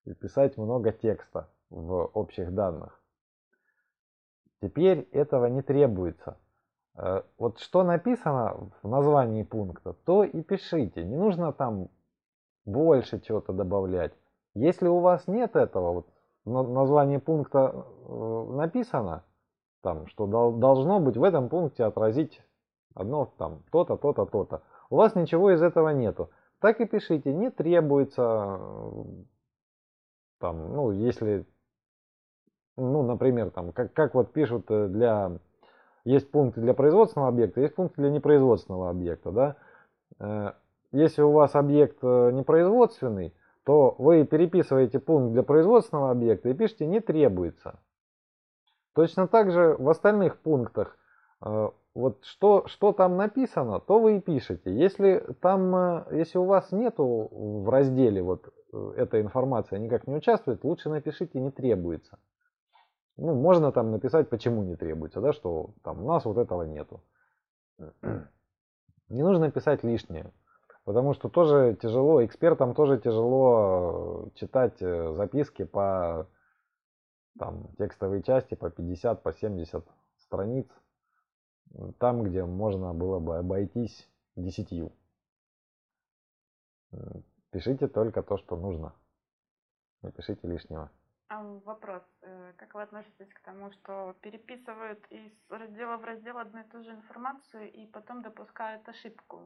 и 0.06 0.14
писать 0.14 0.58
много 0.58 0.92
текста 0.92 1.50
в 1.70 2.06
общих 2.14 2.54
данных. 2.54 3.02
Теперь 4.62 5.00
этого 5.12 5.48
не 5.48 5.62
требуется. 5.62 6.38
Э, 6.98 7.24
вот 7.38 7.60
что 7.60 7.84
написано 7.84 8.72
в 8.82 8.88
названии 8.88 9.44
пункта, 9.44 9.94
то 9.94 10.24
и 10.24 10.42
пишите. 10.42 11.04
Не 11.04 11.18
нужно 11.18 11.52
там 11.52 11.90
больше 12.66 13.20
чего-то 13.20 13.54
добавлять. 13.54 14.14
Если 14.56 14.88
у 14.88 15.00
вас 15.00 15.28
нет 15.28 15.56
этого, 15.56 15.92
вот 15.92 16.08
название 16.46 17.20
пункта 17.20 17.86
э, 18.08 18.46
написано, 18.52 19.24
там, 19.82 20.08
что 20.08 20.26
должно 20.26 21.00
быть 21.00 21.18
в 21.18 21.24
этом 21.24 21.50
пункте 21.50 21.84
отразить 21.84 22.42
одно 22.94 23.26
там 23.38 23.64
то-то, 23.72 23.98
то-то, 23.98 24.26
то-то. 24.26 24.64
У 24.90 24.96
вас 24.96 25.16
ничего 25.16 25.52
из 25.52 25.62
этого 25.62 25.90
нету. 25.90 26.30
Так 26.60 26.80
и 26.80 26.86
пишите, 26.86 27.34
не 27.34 27.52
требуется, 27.52 28.58
э, 28.60 29.04
там, 30.40 30.74
ну, 30.74 30.92
если, 30.92 31.46
ну, 32.78 33.04
например, 33.04 33.52
там, 33.52 33.74
как, 33.74 33.94
как 33.94 34.16
вот 34.16 34.32
пишут 34.32 34.66
для 34.68 35.38
есть 36.06 36.30
пункты 36.32 36.62
для 36.62 36.74
производственного 36.74 37.30
объекта, 37.30 37.62
есть 37.62 37.76
пункты 37.76 38.02
для 38.02 38.12
непроизводственного 38.12 38.90
объекта. 38.90 39.32
Да? 39.32 39.56
Э, 40.20 40.54
если 40.92 41.24
у 41.24 41.32
вас 41.32 41.56
объект 41.56 41.98
э, 42.04 42.32
непроизводственный, 42.32 43.34
то 43.66 43.96
вы 43.98 44.26
переписываете 44.26 45.00
пункт 45.00 45.34
для 45.34 45.44
производственного 45.44 46.12
объекта 46.12 46.50
и 46.50 46.54
пишите 46.54 46.86
«не 46.86 47.00
требуется». 47.00 47.80
Точно 48.94 49.28
так 49.28 49.52
же 49.52 49.76
в 49.78 49.90
остальных 49.90 50.38
пунктах, 50.38 50.98
э, 51.44 51.70
вот 51.96 52.24
что, 52.24 52.68
что 52.68 52.94
там 52.94 53.18
написано, 53.18 53.80
то 53.80 54.00
вы 54.00 54.18
и 54.18 54.22
пишете. 54.22 54.74
Если, 54.74 55.26
там, 55.42 56.06
если 56.12 56.38
у 56.38 56.46
вас 56.46 56.72
нету 56.72 57.30
в 57.32 57.70
разделе 57.70 58.22
вот 58.22 58.54
эта 58.96 59.20
информация 59.20 59.80
никак 59.80 60.06
не 60.06 60.16
участвует, 60.16 60.64
лучше 60.64 60.90
напишите 60.90 61.40
«не 61.40 61.52
требуется». 61.52 62.20
Ну, 63.18 63.34
можно 63.34 63.72
там 63.72 63.92
написать, 63.92 64.30
почему 64.30 64.64
не 64.64 64.76
требуется, 64.76 65.22
да, 65.22 65.34
что 65.34 65.72
там 65.84 66.04
у 66.04 66.08
нас 66.08 66.26
вот 66.26 66.38
этого 66.38 66.64
нету. 66.64 67.02
Не 69.10 69.22
нужно 69.22 69.52
писать 69.52 69.84
лишнее, 69.84 70.32
потому 70.86 71.14
что 71.14 71.30
тоже 71.30 71.78
тяжело, 71.82 72.24
экспертам 72.24 72.74
тоже 72.74 73.00
тяжело 73.00 74.28
э, 74.28 74.30
читать 74.36 74.82
э, 74.82 75.14
записки 75.14 75.66
по 75.66 76.28
там, 77.38 77.68
текстовой 77.78 78.24
части 78.24 78.56
по 78.56 78.70
50, 78.70 79.22
по 79.22 79.34
70 79.34 79.86
страниц, 80.18 80.68
там, 81.98 82.24
где 82.24 82.46
можно 82.46 82.94
было 82.94 83.20
бы 83.20 83.38
обойтись 83.38 84.10
десятью. 84.36 84.94
Пишите 87.52 87.88
только 87.88 88.24
то, 88.24 88.38
что 88.38 88.56
нужно. 88.56 88.94
Не 90.02 90.12
пишите 90.12 90.48
лишнего. 90.48 90.92
А 91.28 91.42
вопрос, 91.42 92.04
э, 92.22 92.54
как 92.58 92.76
вы 92.76 92.84
относитесь 92.84 93.34
к 93.34 93.42
тому, 93.42 93.72
что 93.72 94.16
переписывают 94.22 95.04
из 95.10 95.32
раздела 95.50 95.98
в 95.98 96.04
раздел 96.04 96.38
одну 96.38 96.62
и 96.62 96.70
ту 96.70 96.84
же 96.84 96.92
информацию 96.92 97.72
и 97.74 97.88
потом 97.88 98.22
допускают 98.22 98.88
ошибку 98.88 99.42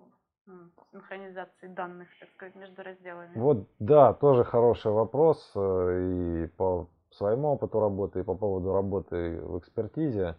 синхронизации 0.91 1.67
данных, 1.67 2.07
так 2.19 2.29
сказать, 2.31 2.55
между 2.55 2.81
разделами? 2.83 3.31
Вот, 3.35 3.67
да, 3.79 4.13
тоже 4.13 4.43
хороший 4.43 4.91
вопрос 4.91 5.51
э, 5.55 6.43
и 6.43 6.47
по 6.47 6.89
своему 7.11 7.49
опыту 7.49 7.79
работы, 7.79 8.19
и 8.19 8.23
по 8.23 8.35
поводу 8.35 8.73
работы 8.73 9.39
в 9.41 9.59
экспертизе. 9.59 10.35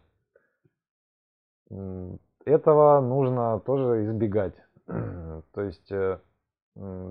Этого 2.44 3.00
нужно 3.00 3.60
тоже 3.60 4.04
избегать. 4.04 4.54
То 4.86 5.62
есть 5.62 5.90
э, 5.92 6.18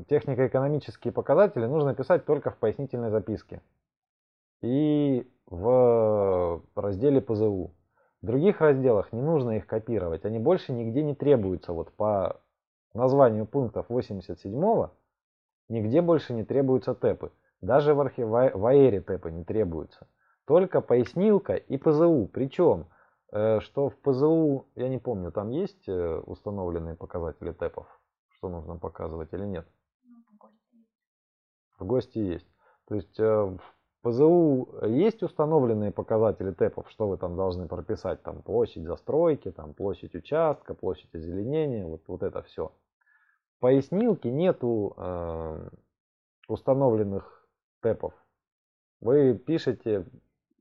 технико-экономические 0.07 1.13
показатели 1.13 1.65
нужно 1.65 1.93
писать 1.93 2.25
только 2.25 2.51
в 2.51 2.57
пояснительной 2.57 3.09
записке 3.09 3.61
и 4.61 5.29
в 5.45 6.61
разделе 6.75 7.21
ПЗУ. 7.21 7.71
В 8.21 8.25
других 8.25 8.59
разделах 8.59 9.13
не 9.13 9.21
нужно 9.21 9.51
их 9.51 9.65
копировать, 9.65 10.25
они 10.25 10.39
больше 10.39 10.73
нигде 10.73 11.03
не 11.03 11.15
требуются. 11.15 11.71
Вот 11.71 11.93
по 11.93 12.41
названию 12.93 13.45
пунктов 13.45 13.87
87 13.89 14.89
нигде 15.69 16.01
больше 16.01 16.33
не 16.33 16.43
требуются 16.43 16.93
тэпы. 16.93 17.31
Даже 17.61 17.93
в, 17.93 17.99
архив... 17.99 18.27
в 18.27 18.65
аэре 18.65 19.01
тэпы 19.01 19.31
не 19.31 19.43
требуются. 19.43 20.07
Только 20.45 20.81
пояснилка 20.81 21.55
и 21.55 21.77
ПЗУ. 21.77 22.27
Причем, 22.33 22.87
э, 23.31 23.59
что 23.59 23.89
в 23.89 23.97
ПЗУ, 23.97 24.67
я 24.75 24.89
не 24.89 24.97
помню, 24.97 25.31
там 25.31 25.49
есть 25.49 25.87
э, 25.87 26.17
установленные 26.25 26.95
показатели 26.95 27.51
тэпов, 27.51 27.87
что 28.29 28.49
нужно 28.49 28.77
показывать 28.77 29.33
или 29.33 29.45
нет? 29.45 29.67
Ну, 30.03 30.17
в 30.31 30.37
гости 30.37 30.75
есть. 30.75 30.89
В 31.77 31.85
гости 31.85 32.17
есть. 32.19 32.47
То 32.87 32.95
есть 32.95 33.19
э, 33.19 33.25
в 33.25 33.59
ПЗУ 34.01 34.69
есть 34.83 35.21
установленные 35.23 35.91
показатели 35.91 36.51
ТЭПов, 36.51 36.89
что 36.89 37.09
вы 37.09 37.17
там 37.17 37.35
должны 37.35 37.67
прописать, 37.67 38.23
там 38.23 38.41
площадь 38.41 38.85
застройки, 38.85 39.51
там 39.51 39.73
площадь 39.73 40.15
участка, 40.15 40.73
площадь 40.73 41.13
озеленения, 41.13 41.85
вот, 41.85 42.07
вот 42.07 42.23
это 42.23 42.41
все. 42.43 42.71
В 43.57 43.59
пояснилке 43.59 44.31
нету 44.31 44.93
э, 44.95 45.69
установленных 46.47 47.45
ТЭПов. 47.81 48.13
Вы 49.01 49.37
пишете, 49.37 50.05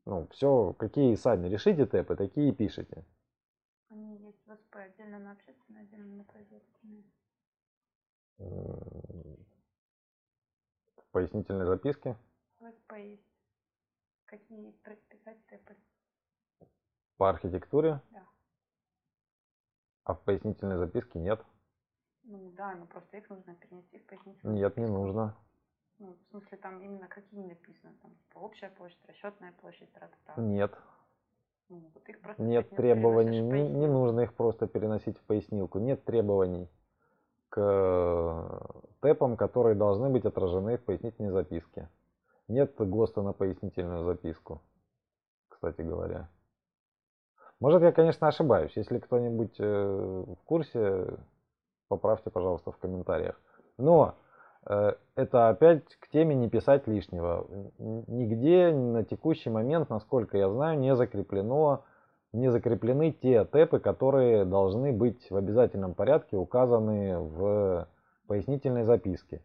ну, 0.04 0.26
все, 0.33 0.73
какие 0.73 1.14
сами 1.14 1.49
решите 1.49 1.87
ТЭПы, 1.87 2.16
такие 2.16 2.52
пишете. 2.52 3.04
Они 3.88 4.16
есть 4.16 4.45
в 4.47 4.57
СП 4.57 4.76
отдельно 4.76 5.21
на 5.21 5.33
общественные, 5.33 5.85
отдельно 5.85 6.16
на 6.16 6.25
производственные. 6.25 7.04
В 10.97 11.11
пояснительной 11.12 11.66
записке? 11.66 12.16
В 12.59 12.68
СП 12.73 12.92
есть. 12.95 13.27
Какие 14.28 14.73
тэпы? 15.49 15.75
По 17.16 17.30
архитектуре? 17.30 18.02
Да. 18.11 18.23
А 20.04 20.14
в 20.14 20.20
пояснительной 20.20 20.76
записке 20.76 21.18
нет? 21.18 21.42
Ну 22.25 22.50
да, 22.50 22.75
но 22.75 22.85
просто 22.85 23.16
их 23.16 23.30
нужно 23.30 23.54
перенести 23.54 23.99
в 23.99 24.04
пояснительную 24.06 24.58
Нет, 24.58 24.76
не 24.76 24.87
нужно. 24.87 25.35
Ну, 25.99 26.12
в 26.12 26.30
смысле, 26.30 26.58
там 26.58 26.82
именно 26.82 27.08
какие 27.08 27.42
написаны? 27.42 27.94
Там, 28.02 28.14
типа, 28.14 28.38
общая 28.38 28.68
площадь, 28.68 28.99
расчетная 29.06 29.52
площадь, 29.62 29.90
тра 29.92 30.06
-та 30.06 30.35
-та. 30.37 30.40
Нет. 30.40 30.78
Ну, 31.70 31.90
вот 31.94 32.08
их 32.08 32.20
просто 32.20 32.42
Нет 32.42 32.68
требований, 32.70 33.40
не, 33.40 33.68
не 33.68 33.87
нужно 33.87 34.20
их 34.20 34.35
просто 34.35 34.66
переносить 34.66 35.18
в 35.18 35.23
пояснилку. 35.23 35.78
Нет 35.78 36.04
требований 36.04 36.68
к 37.49 37.61
э, 37.61 38.80
тэпам, 39.00 39.37
которые 39.37 39.75
должны 39.75 40.11
быть 40.11 40.26
отражены 40.26 40.76
в 40.76 40.85
пояснительной 40.85 41.30
записке. 41.30 41.88
Нет 42.49 42.75
ГОСТа 42.78 43.23
на 43.23 43.33
пояснительную 43.33 44.05
записку. 44.05 44.62
кстати 45.49 45.83
говоря. 45.83 46.28
Может, 47.61 47.83
я, 47.83 47.93
конечно, 47.93 48.28
ошибаюсь. 48.28 48.73
Если 48.76 48.99
кто-нибудь 48.99 49.57
э, 49.59 49.64
в 49.64 50.45
курсе, 50.45 51.19
поправьте, 51.88 52.31
пожалуйста, 52.31 52.71
в 52.71 52.78
комментариях. 52.78 53.40
Но 53.76 54.14
э, 54.67 54.95
это 55.17 55.49
опять 55.49 55.85
к 55.97 56.09
теме 56.09 56.35
не 56.37 56.49
писать 56.49 56.87
лишнего. 56.87 57.47
Нигде 57.78 58.73
на 58.73 59.05
текущий 59.05 59.50
момент, 59.50 59.90
насколько 59.90 60.38
я 60.38 60.49
знаю, 60.49 60.78
не 60.78 60.95
закреплено 60.95 61.85
не 62.33 62.50
закреплены 62.50 63.12
те 63.12 63.45
тэпы, 63.45 63.78
которые 63.81 64.45
должны 64.45 64.93
быть 64.93 65.31
в 65.31 65.37
обязательном 65.37 65.95
порядке 65.95 66.37
указаны 66.37 67.19
в 67.19 67.88
пояснительной 68.26 68.85
записке. 68.85 69.40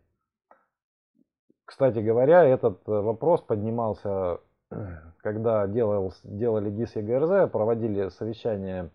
Кстати 1.73 1.97
говоря, 1.97 2.43
этот 2.43 2.85
вопрос 2.85 3.41
поднимался 3.41 4.39
когда 5.23 5.65
делал, 5.65 6.13
делали 6.23 6.69
ГИС 6.69 6.97
и 6.97 7.47
проводили 7.47 8.09
совещание 8.09 8.91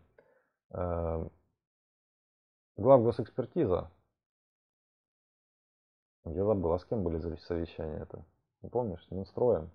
э, 0.70 1.28
глав 2.76 3.02
госэкспертиза. 3.02 3.90
Я 6.26 6.44
забыл, 6.44 6.72
а 6.72 6.78
с 6.78 6.84
кем 6.84 7.02
были 7.02 7.18
совещания 7.38 7.98
это? 7.98 8.24
Не 8.62 8.68
помнишь? 8.68 9.04
С 9.08 9.10
Минстроем. 9.10 9.72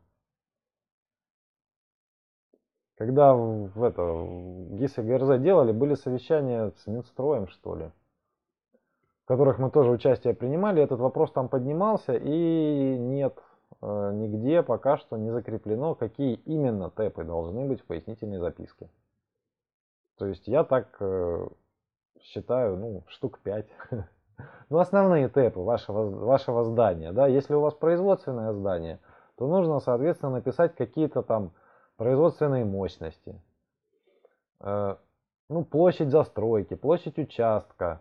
Когда 2.95 3.33
в 3.33 3.83
это, 3.83 4.77
ГИС 4.77 4.97
и 4.99 5.01
ГРЗ 5.01 5.41
делали, 5.41 5.73
были 5.73 5.95
совещания 5.95 6.71
с 6.77 6.87
Минстроем, 6.87 7.49
что 7.49 7.75
ли, 7.75 7.91
в 9.23 9.27
которых 9.27 9.59
мы 9.59 9.71
тоже 9.71 9.91
участие 9.91 10.33
принимали. 10.33 10.81
Этот 10.81 10.99
вопрос 10.99 11.31
там 11.31 11.49
поднимался, 11.49 12.13
и 12.13 12.97
нет, 12.97 13.37
Э, 13.81 14.11
нигде 14.13 14.63
пока 14.63 14.97
что 14.97 15.17
не 15.17 15.29
закреплено, 15.31 15.95
какие 15.95 16.35
именно 16.45 16.89
тэпы 16.89 17.25
должны 17.25 17.65
быть 17.65 17.81
в 17.81 17.85
пояснительной 17.85 18.37
записке. 18.37 18.89
То 20.17 20.25
есть 20.27 20.47
я 20.47 20.63
так 20.63 20.95
э, 21.01 21.47
считаю, 22.21 22.77
ну, 22.77 23.03
штук 23.07 23.39
5. 23.39 23.67
ну, 24.69 24.77
основные 24.77 25.27
тэпы 25.27 25.59
вашего, 25.59 26.09
вашего 26.09 26.63
здания. 26.63 27.11
Да? 27.11 27.27
Если 27.27 27.53
у 27.53 27.59
вас 27.61 27.73
производственное 27.73 28.53
здание, 28.53 28.99
то 29.37 29.47
нужно, 29.47 29.79
соответственно, 29.79 30.33
написать 30.33 30.75
какие-то 30.75 31.21
там 31.21 31.51
производственные 31.97 32.63
мощности. 32.63 33.41
Э, 34.61 34.95
ну, 35.49 35.65
площадь 35.65 36.09
застройки, 36.09 36.75
площадь 36.75 37.19
участка, 37.19 37.99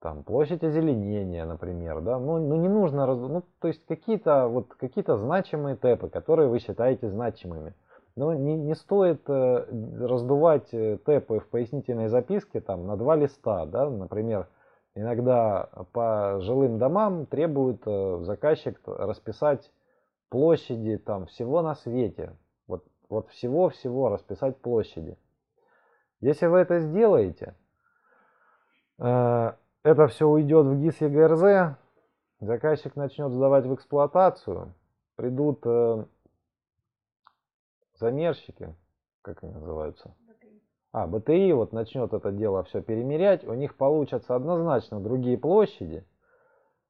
там 0.00 0.22
площадь 0.22 0.62
озеленения, 0.62 1.44
например, 1.46 2.00
да, 2.00 2.18
ну, 2.18 2.38
ну 2.38 2.56
не 2.56 2.68
нужно, 2.68 3.06
ну, 3.06 3.42
то 3.60 3.68
есть 3.68 3.84
какие-то 3.86 4.48
вот 4.48 4.74
какие-то 4.74 5.16
значимые 5.16 5.76
тэпы, 5.76 6.08
которые 6.08 6.48
вы 6.48 6.58
считаете 6.58 7.08
значимыми. 7.08 7.74
Но 8.14 8.32
не, 8.32 8.56
не 8.56 8.74
стоит 8.74 9.28
э, 9.28 9.66
раздувать 10.00 10.72
э, 10.72 10.98
тэпы 11.04 11.40
в 11.40 11.48
пояснительной 11.48 12.08
записке 12.08 12.60
там 12.60 12.86
на 12.86 12.96
два 12.96 13.14
листа, 13.14 13.66
да, 13.66 13.90
например, 13.90 14.48
иногда 14.94 15.68
по 15.92 16.40
жилым 16.40 16.78
домам 16.78 17.26
требует 17.26 17.82
э, 17.86 18.18
заказчик 18.22 18.80
расписать 18.86 19.70
площади 20.30 20.96
там 20.96 21.26
всего 21.26 21.62
на 21.62 21.74
свете, 21.74 22.36
вот, 22.66 22.84
вот 23.08 23.28
всего-всего 23.28 24.08
расписать 24.08 24.56
площади. 24.58 25.18
Если 26.20 26.46
вы 26.46 26.60
это 26.60 26.80
сделаете, 26.80 27.54
э, 28.98 29.52
это 29.86 30.08
все 30.08 30.26
уйдет 30.26 30.66
в 30.66 30.80
ГИС 30.80 31.00
ЕГРЗ, 31.00 31.76
заказчик 32.40 32.96
начнет 32.96 33.30
сдавать 33.30 33.66
в 33.66 33.74
эксплуатацию, 33.74 34.74
придут 35.14 35.60
э, 35.64 36.04
замерщики, 37.94 38.74
как 39.22 39.44
они 39.44 39.52
называются? 39.52 40.12
А, 40.90 41.06
БТИ 41.06 41.52
вот 41.52 41.72
начнет 41.72 42.12
это 42.12 42.32
дело 42.32 42.64
все 42.64 42.82
перемерять, 42.82 43.44
у 43.44 43.54
них 43.54 43.76
получатся 43.76 44.34
однозначно 44.34 44.98
другие 44.98 45.38
площади, 45.38 46.04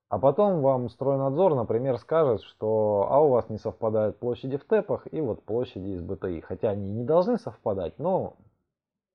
а 0.08 0.18
потом 0.18 0.62
вам 0.62 0.88
стройнадзор, 0.88 1.54
например, 1.54 1.98
скажет, 1.98 2.40
что 2.44 3.08
а 3.10 3.20
у 3.20 3.28
вас 3.28 3.50
не 3.50 3.58
совпадают 3.58 4.18
площади 4.18 4.56
в 4.56 4.64
ТЭПах 4.64 5.06
и 5.12 5.20
вот 5.20 5.44
площади 5.44 5.88
из 5.88 6.00
БТИ. 6.00 6.40
Хотя 6.40 6.70
они 6.70 6.92
не 6.92 7.04
должны 7.04 7.36
совпадать, 7.38 7.98
но 7.98 8.36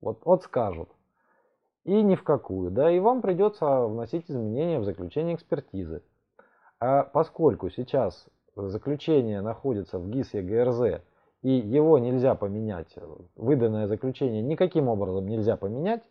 вот, 0.01 0.23
вот 0.23 0.43
скажут 0.43 0.89
и 1.83 2.01
ни 2.01 2.15
в 2.15 2.23
какую, 2.23 2.71
да, 2.71 2.91
и 2.91 2.99
вам 2.99 3.21
придется 3.21 3.65
вносить 3.85 4.29
изменения 4.29 4.79
в 4.79 4.85
заключение 4.85 5.35
экспертизы. 5.35 6.03
А 6.79 7.03
поскольку 7.03 7.69
сейчас 7.69 8.27
заключение 8.55 9.41
находится 9.41 9.99
в 9.99 10.09
ГИС 10.09 10.33
ЕГРЗ, 10.33 11.01
и 11.41 11.51
его 11.51 11.97
нельзя 11.97 12.35
поменять, 12.35 12.95
выданное 13.35 13.87
заключение 13.87 14.43
никаким 14.43 14.87
образом 14.87 15.27
нельзя 15.27 15.57
поменять, 15.57 16.03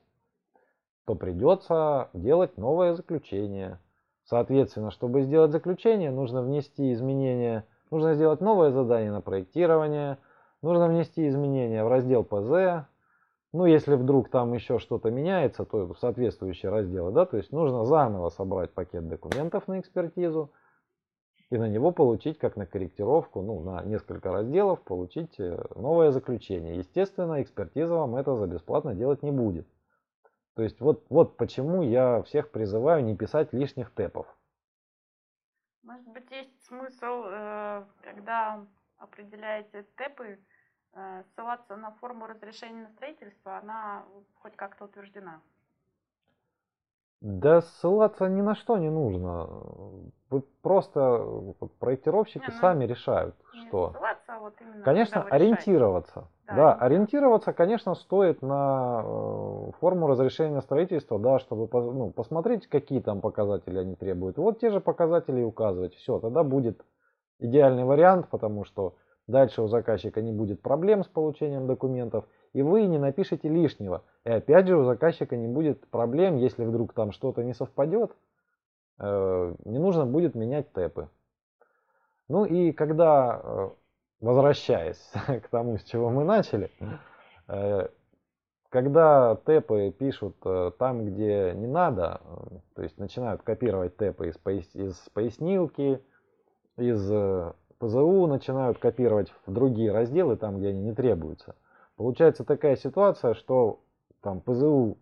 то 1.04 1.14
придется 1.14 2.09
делать 2.12 2.56
новое 2.56 2.94
заключение. 2.94 3.78
Соответственно, 4.24 4.90
чтобы 4.90 5.22
сделать 5.22 5.52
заключение, 5.52 6.11
нужно 6.11 6.42
внести 6.42 6.92
изменения, 6.92 7.64
нужно 7.90 8.14
сделать 8.14 8.40
новое 8.40 8.70
задание 8.70 9.11
на 9.11 9.20
проектирование, 9.20 10.18
нужно 10.62 10.88
внести 10.88 11.26
изменения 11.28 11.85
в 11.85 11.88
раздел 11.88 12.22
ПЗ, 12.22 12.87
ну, 13.52 13.66
если 13.66 13.94
вдруг 13.94 14.30
там 14.30 14.52
еще 14.52 14.78
что-то 14.78 15.10
меняется, 15.10 15.64
то 15.64 15.94
соответствующие 15.94 16.70
разделы, 16.70 17.10
да, 17.12 17.26
то 17.26 17.36
есть 17.36 17.50
нужно 17.50 17.84
заново 17.84 18.28
собрать 18.28 18.72
пакет 18.72 19.08
документов 19.08 19.66
на 19.66 19.80
экспертизу 19.80 20.52
и 21.50 21.58
на 21.58 21.68
него 21.68 21.90
получить, 21.90 22.38
как 22.38 22.56
на 22.56 22.64
корректировку, 22.64 23.42
ну, 23.42 23.60
на 23.60 23.82
несколько 23.82 24.30
разделов, 24.30 24.82
получить 24.82 25.40
э, 25.40 25.60
новое 25.74 26.12
заключение. 26.12 26.76
Естественно, 26.76 27.42
экспертиза 27.42 27.94
вам 27.94 28.14
это 28.14 28.36
за 28.36 28.46
бесплатно 28.46 28.94
делать 28.94 29.24
не 29.24 29.32
будет. 29.32 29.66
То 30.54 30.62
есть 30.62 30.80
вот, 30.80 31.04
вот 31.08 31.36
почему 31.36 31.82
я 31.82 32.22
всех 32.22 32.52
призываю 32.52 33.04
не 33.04 33.16
писать 33.16 33.52
лишних 33.52 33.90
тэпов. 33.92 34.26
Может 35.82 36.06
быть, 36.08 36.30
есть 36.30 36.64
смысл, 36.66 37.24
э, 37.26 37.84
когда 38.02 38.64
определяете 38.98 39.84
тэпы, 39.96 40.38
ссылаться 41.35 41.76
на 41.76 41.92
форму 41.92 42.26
разрешения 42.26 42.83
на 42.83 42.88
строительство, 42.88 43.59
она 43.59 44.05
хоть 44.42 44.57
как-то 44.57 44.85
утверждена. 44.85 45.40
Да 47.20 47.61
ссылаться 47.61 48.29
ни 48.29 48.40
на 48.40 48.55
что 48.55 48.79
не 48.79 48.88
нужно. 48.88 49.46
Вы 50.31 50.40
просто 50.62 51.55
проектировщики 51.79 52.46
не, 52.46 52.55
ну, 52.55 52.61
сами 52.61 52.85
решают, 52.87 53.35
не 53.53 53.66
что. 53.66 53.90
Ссылаться, 53.90 54.37
а 54.37 54.38
вот 54.38 54.55
именно 54.61 54.83
конечно, 54.83 55.22
ориентироваться. 55.24 56.29
Да, 56.46 56.55
да 56.55 56.74
ориентироваться, 56.74 57.53
конечно, 57.53 57.94
стоит 57.94 58.40
на 58.40 59.03
э, 59.05 59.70
форму 59.81 60.07
разрешения 60.07 60.55
на 60.55 60.62
строительство, 60.62 61.18
да, 61.18 61.38
чтобы 61.40 61.68
ну, 61.92 62.11
посмотреть, 62.11 62.68
какие 62.68 63.00
там 63.00 63.20
показатели 63.20 63.79
они 63.79 63.96
требуют. 63.96 64.38
Вот 64.38 64.59
те 64.59 64.70
же 64.70 64.81
показатели 64.81 65.40
и 65.40 65.44
указывать. 65.44 65.94
Все, 65.96 66.18
тогда 66.20 66.42
будет 66.42 66.83
идеальный 67.38 67.85
вариант, 67.85 68.29
потому 68.29 68.64
что 68.64 68.94
Дальше 69.30 69.62
у 69.62 69.68
заказчика 69.68 70.20
не 70.22 70.32
будет 70.32 70.60
проблем 70.60 71.04
с 71.04 71.06
получением 71.06 71.68
документов, 71.68 72.24
и 72.52 72.62
вы 72.62 72.86
не 72.86 72.98
напишите 72.98 73.48
лишнего. 73.48 74.02
И 74.24 74.30
опять 74.30 74.66
же 74.66 74.76
у 74.76 74.82
заказчика 74.82 75.36
не 75.36 75.46
будет 75.46 75.86
проблем, 75.88 76.36
если 76.36 76.64
вдруг 76.64 76.92
там 76.94 77.12
что-то 77.12 77.44
не 77.44 77.54
совпадет, 77.54 78.10
э, 78.98 79.54
не 79.64 79.78
нужно 79.78 80.04
будет 80.04 80.34
менять 80.34 80.72
тэпы. 80.72 81.08
Ну 82.28 82.44
и 82.44 82.72
когда, 82.72 83.40
э, 83.42 83.70
возвращаясь 84.20 85.12
к 85.44 85.48
тому, 85.48 85.78
с 85.78 85.84
чего 85.84 86.10
мы 86.10 86.24
начали, 86.24 86.72
э, 87.46 87.86
когда 88.68 89.36
тэпы 89.36 89.94
пишут 89.96 90.36
там, 90.78 91.04
где 91.04 91.52
не 91.54 91.66
надо, 91.68 92.20
то 92.74 92.82
есть 92.82 92.98
начинают 92.98 93.42
копировать 93.42 93.96
тэпы 93.96 94.28
из 94.28 95.08
пояснилки, 95.12 96.00
из 96.76 97.10
ПЗУ 97.80 98.26
начинают 98.26 98.78
копировать 98.78 99.32
в 99.46 99.52
другие 99.52 99.90
разделы, 99.90 100.36
там, 100.36 100.58
где 100.58 100.68
они 100.68 100.82
не 100.82 100.94
требуются. 100.94 101.56
Получается 101.96 102.44
такая 102.44 102.76
ситуация, 102.76 103.32
что 103.32 103.80
там 104.20 104.42
ПЗУ 104.42 104.98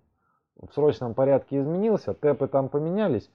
в 0.57 0.73
срочном 0.73 1.15
порядке 1.15 1.59
изменился, 1.59 2.15
тэпы 2.15 2.47
там 2.47 2.69
поменялись, 2.69 3.31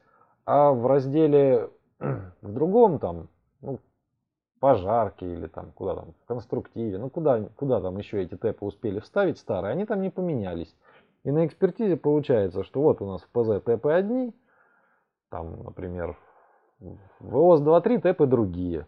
а 0.45 0.71
в 0.71 0.87
разделе 0.87 1.69
в 1.99 2.53
другом 2.53 2.99
там, 2.99 3.27
ну, 3.61 3.79
пожарке 4.61 5.25
или 5.25 5.47
там 5.47 5.73
куда 5.73 5.95
там, 5.95 6.13
в 6.23 6.25
конструктиве, 6.25 6.97
ну 6.97 7.09
куда, 7.09 7.41
куда 7.57 7.81
там 7.81 7.97
еще 7.97 8.23
эти 8.23 8.35
тэпы 8.35 8.65
успели 8.65 8.99
вставить 9.01 9.39
старые, 9.39 9.73
они 9.73 9.85
там 9.85 10.01
не 10.01 10.09
поменялись. 10.09 10.73
И 11.25 11.31
на 11.31 11.45
экспертизе 11.45 11.97
получается, 11.97 12.63
что 12.63 12.81
вот 12.81 13.01
у 13.01 13.05
нас 13.05 13.21
в 13.21 13.29
ПЗ 13.29 13.61
тэпы 13.61 13.91
одни, 13.91 14.33
там, 15.29 15.63
например, 15.63 16.17
в 17.19 17.37
ОС 17.37 17.61
2.3 17.61 17.99
тэпы 17.99 18.25
другие. 18.25 18.87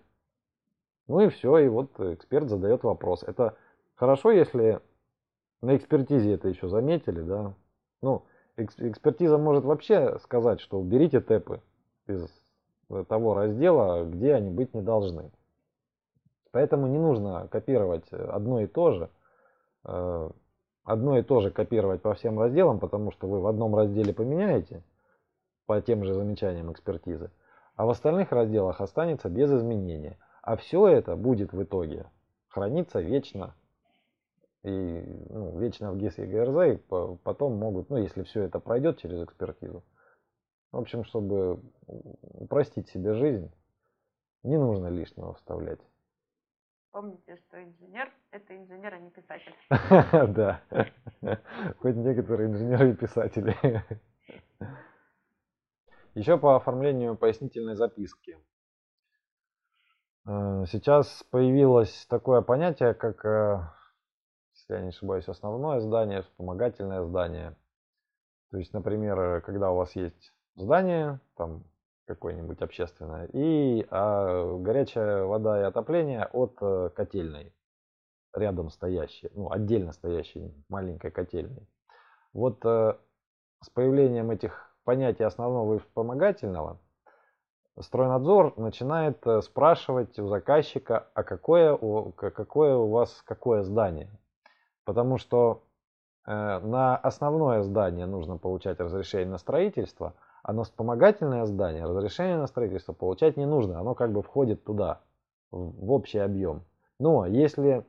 Ну 1.08 1.22
и 1.22 1.30
все, 1.30 1.58
и 1.60 1.68
вот 1.68 2.00
эксперт 2.00 2.50
задает 2.50 2.84
вопрос. 2.84 3.24
Это 3.24 3.56
хорошо, 3.96 4.32
если 4.32 4.82
на 5.62 5.76
экспертизе 5.76 6.34
это 6.34 6.48
еще 6.48 6.68
заметили, 6.68 7.22
да. 7.22 7.54
Ну, 8.02 8.24
экспертиза 8.58 9.38
может 9.38 9.64
вообще 9.64 10.18
сказать, 10.20 10.60
что 10.60 10.80
уберите 10.80 11.20
тэпы 11.20 11.62
из 12.08 12.28
того 13.08 13.34
раздела, 13.34 14.06
где 14.06 14.34
они 14.34 14.50
быть 14.50 14.74
не 14.74 14.82
должны. 14.82 15.32
Поэтому 16.52 16.88
не 16.88 16.98
нужно 16.98 17.48
копировать 17.50 18.12
одно 18.12 18.62
и 18.62 18.68
то 18.68 18.92
же. 18.92 19.10
Э, 19.84 20.30
одно 20.86 21.18
и 21.18 21.24
то 21.24 21.42
же 21.42 21.52
копировать 21.52 22.02
по 22.02 22.14
всем 22.14 22.40
разделам, 22.40 22.80
потому 22.80 23.12
что 23.12 23.28
вы 23.28 23.42
в 23.42 23.48
одном 23.48 23.76
разделе 23.76 24.14
поменяете 24.14 24.84
по 25.66 25.82
тем 25.82 26.04
же 26.06 26.14
замечаниям 26.14 26.72
экспертизы, 26.72 27.32
а 27.76 27.86
в 27.86 27.90
остальных 27.90 28.32
разделах 28.32 28.82
останется 28.82 29.30
без 29.30 29.52
изменения. 29.52 30.18
А 30.46 30.58
все 30.58 30.88
это 30.88 31.16
будет 31.16 31.54
в 31.54 31.64
итоге 31.64 32.06
храниться 32.50 33.02
вечно 33.02 33.56
и 34.62 34.70
ну, 34.70 35.58
вечно 35.58 35.92
в 35.92 35.98
ГИС 35.98 36.20
и 36.20 36.26
ГРЗ, 36.26 36.76
и 36.76 37.18
потом 37.24 37.56
могут, 37.56 37.90
ну 37.90 37.98
если 37.98 38.22
все 38.22 38.44
это 38.44 38.60
пройдет 38.60 39.00
через 39.00 39.24
экспертизу, 39.24 39.84
в 40.72 40.78
общем, 40.78 41.04
чтобы 41.04 41.60
упростить 41.88 42.88
себе 42.90 43.16
жизнь, 43.16 43.52
не 44.44 44.58
нужно 44.58 44.88
лишнего 44.88 45.34
вставлять. 45.34 45.80
Помните, 46.92 47.38
что 47.38 47.64
инженер– 47.64 48.14
это 48.32 48.56
инженер, 48.56 48.94
а 48.94 49.00
не 49.00 49.10
писатель. 49.10 49.56
Да, 50.36 50.62
хоть 51.80 51.96
некоторые 51.96 52.50
инженеры 52.50 52.92
и 52.92 52.96
писатели. 52.96 53.56
Еще 56.14 56.38
по 56.38 56.56
оформлению 56.56 57.18
пояснительной 57.18 57.76
записки. 57.76 58.38
Э, 60.26 60.66
сейчас 60.72 61.24
появилось 61.30 62.06
такое 62.10 62.42
понятие, 62.42 62.94
как, 62.94 63.24
э, 63.26 63.60
если 64.54 64.74
я 64.74 64.82
не 64.82 64.90
ошибаюсь, 64.90 65.28
основное 65.28 65.80
здание, 65.80 66.24
вспомогательное 66.24 67.04
здание. 67.04 67.56
То 68.52 68.58
есть, 68.58 68.74
например, 68.74 69.42
когда 69.42 69.72
у 69.72 69.76
вас 69.76 69.96
есть 69.96 70.34
здание, 70.56 71.20
там 71.36 71.64
какое-нибудь 72.06 72.62
общественное, 72.62 73.28
и 73.34 73.86
а, 73.90 74.58
горячая 74.58 75.26
вода 75.26 75.60
и 75.60 75.64
отопление 75.64 76.26
от 76.26 76.58
э, 76.62 76.90
котельной, 76.96 77.54
рядом 78.34 78.70
стоящей, 78.70 79.32
ну, 79.34 79.52
отдельно 79.52 79.92
стоящей 79.92 80.54
маленькой 80.70 81.12
котельной. 81.12 81.68
Вот 82.34 82.64
э, 82.66 82.96
с 83.62 83.70
появлением 83.70 84.30
этих 84.32 84.72
понятий 84.84 85.24
основного 85.24 85.76
и 85.76 85.80
вспомогательного, 85.80 86.80
стройнадзор 87.80 88.54
начинает 88.58 89.26
э, 89.28 89.42
спрашивать 89.42 90.18
у 90.20 90.28
заказчика, 90.28 91.08
а 91.14 91.24
какое 91.24 91.74
у, 91.74 92.12
какое 92.12 92.76
у 92.76 92.90
вас 92.90 93.22
какое 93.26 93.64
здание. 93.64 94.10
Потому 94.84 95.18
что 95.18 95.64
на 96.28 96.98
основное 96.98 97.62
здание 97.62 98.08
нужно 98.08 98.38
получать 98.38 98.80
разрешение 98.80 99.30
на 99.30 99.38
строительство, 99.38 100.16
а 100.42 100.54
на 100.54 100.64
вспомогательное 100.64 101.46
здание 101.46 101.86
разрешение 101.86 102.38
на 102.38 102.48
строительство 102.48 102.94
получать 102.94 103.38
не 103.38 103.46
нужно. 103.46 103.80
Оно 103.80 103.94
как 103.94 104.12
бы 104.12 104.24
входит 104.24 104.64
туда, 104.64 105.02
в 105.52 105.92
общий 105.92 106.20
объем. 106.20 106.64
Но 107.00 107.26
если 107.26 107.86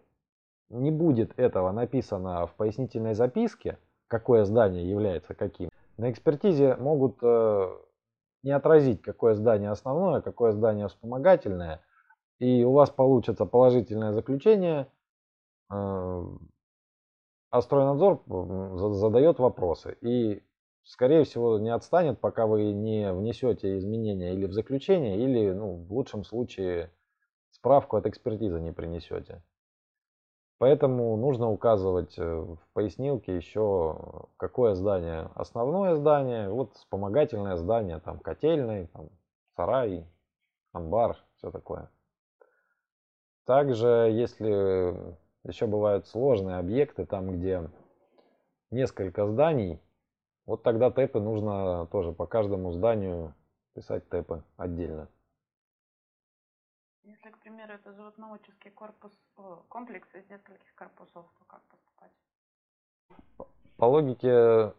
не 0.68 0.90
будет 0.90 1.38
этого 1.38 1.72
написано 1.72 2.46
в 2.46 2.54
пояснительной 2.54 3.14
записке, 3.14 3.78
какое 4.08 4.44
здание 4.44 4.88
является 4.88 5.34
каким, 5.34 5.70
на 5.96 6.10
экспертизе 6.10 6.76
могут 6.76 7.18
э, 7.22 7.76
не 8.46 8.52
отразить, 8.52 9.02
какое 9.02 9.34
здание 9.34 9.70
основное, 9.70 10.20
какое 10.20 10.52
здание 10.52 10.86
вспомогательное, 10.86 11.82
и 12.38 12.62
у 12.62 12.72
вас 12.72 12.90
получится 12.90 13.44
положительное 13.44 14.12
заключение, 14.12 14.86
э, 15.68 16.24
а 17.50 17.60
стройнадзор 17.60 18.22
задает 18.94 19.40
вопросы. 19.40 19.98
И 20.00 20.44
скорее 20.84 21.24
всего, 21.24 21.58
не 21.58 21.70
отстанет, 21.70 22.20
пока 22.20 22.46
вы 22.46 22.72
не 22.72 23.12
внесете 23.12 23.76
изменения 23.78 24.32
или 24.32 24.46
в 24.46 24.52
заключение, 24.52 25.18
или, 25.18 25.52
ну, 25.52 25.84
в 25.84 25.92
лучшем 25.92 26.22
случае, 26.22 26.92
справку 27.50 27.96
от 27.96 28.06
экспертизы 28.06 28.60
не 28.60 28.72
принесете. 28.72 29.42
Поэтому 30.58 31.16
нужно 31.16 31.50
указывать 31.50 32.18
э, 32.18 32.24
в 32.24 32.58
пояснилке 32.72 33.36
еще, 33.36 34.26
какое 34.38 34.74
здание 34.74 35.30
основное 35.34 35.94
здание, 35.96 36.48
вот 36.48 36.74
вспомогательное 36.76 37.56
здание, 37.56 38.00
там 38.00 38.18
котельный, 38.18 38.86
там, 38.86 39.10
сарай, 39.54 40.06
амбар, 40.72 41.18
все 41.36 41.50
такое. 41.50 41.90
Также, 43.44 44.10
если 44.10 44.96
еще 45.44 45.66
бывают 45.66 46.06
сложные 46.06 46.56
объекты, 46.56 47.04
там 47.04 47.32
где 47.32 47.70
несколько 48.70 49.26
зданий, 49.26 49.78
вот 50.46 50.62
тогда 50.62 50.90
тэпы 50.90 51.20
нужно 51.20 51.86
тоже 51.92 52.12
по 52.12 52.26
каждому 52.26 52.72
зданию 52.72 53.34
писать 53.74 54.08
тэпы 54.08 54.42
отдельно. 54.56 55.08
Если, 57.06 57.30
к 57.30 57.38
примеру, 57.38 57.72
это 57.74 57.92
животноводческий 57.92 58.72
корпус, 58.72 59.12
комплекс 59.68 60.12
из 60.12 60.28
нескольких 60.28 60.74
корпусов, 60.74 61.24
то 61.38 61.44
как 61.46 61.62
поступать? 61.68 62.10
По 63.76 63.84
логике 63.84 64.74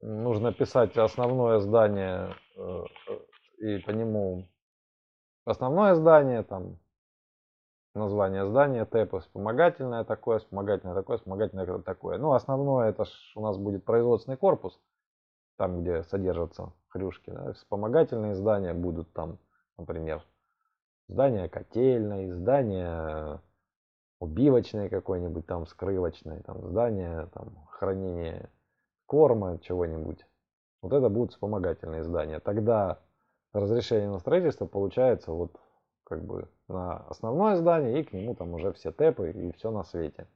нужно 0.00 0.52
писать 0.52 0.96
основное 0.96 1.60
здание 1.60 2.34
э, 2.56 2.84
и 3.58 3.78
по 3.78 3.90
нему 3.90 4.48
основное 5.44 5.94
здание, 5.94 6.42
там 6.42 6.80
название 7.94 8.44
здания, 8.44 8.84
тэпы, 8.84 9.20
вспомогательное 9.20 10.02
такое, 10.02 10.40
вспомогательное 10.40 10.96
такое, 10.96 11.18
вспомогательное 11.18 11.78
такое. 11.82 12.18
Ну, 12.18 12.32
основное 12.32 12.88
это 12.88 13.04
ж 13.04 13.32
у 13.36 13.42
нас 13.42 13.56
будет 13.58 13.84
производственный 13.84 14.36
корпус, 14.36 14.80
там, 15.56 15.82
где 15.82 16.02
содержатся 16.02 16.72
хрюшки. 16.88 17.30
Да? 17.30 17.52
Вспомогательные 17.52 18.34
здания 18.34 18.74
будут 18.74 19.12
там, 19.12 19.38
например, 19.78 20.24
здание 21.12 21.48
котельной, 21.48 22.30
здание 22.30 23.40
убивочной 24.18 24.88
какой-нибудь, 24.88 25.46
там 25.46 25.66
скрывочной, 25.66 26.40
там 26.40 26.66
здание 26.66 27.28
там, 27.34 27.66
хранения 27.70 28.50
корма, 29.06 29.58
чего-нибудь. 29.58 30.24
Вот 30.80 30.92
это 30.92 31.08
будут 31.10 31.32
вспомогательные 31.32 32.02
здания. 32.02 32.40
Тогда 32.40 33.00
разрешение 33.52 34.08
на 34.08 34.18
строительство 34.20 34.66
получается 34.66 35.32
вот 35.32 35.60
как 36.04 36.24
бы 36.24 36.48
на 36.68 36.96
основное 37.08 37.56
здание, 37.56 38.00
и 38.00 38.04
к 38.04 38.12
нему 38.12 38.34
там 38.34 38.54
уже 38.54 38.72
все 38.72 38.90
тэпы 38.90 39.30
и 39.32 39.52
все 39.52 39.70
на 39.70 39.84
свете. 39.84 40.26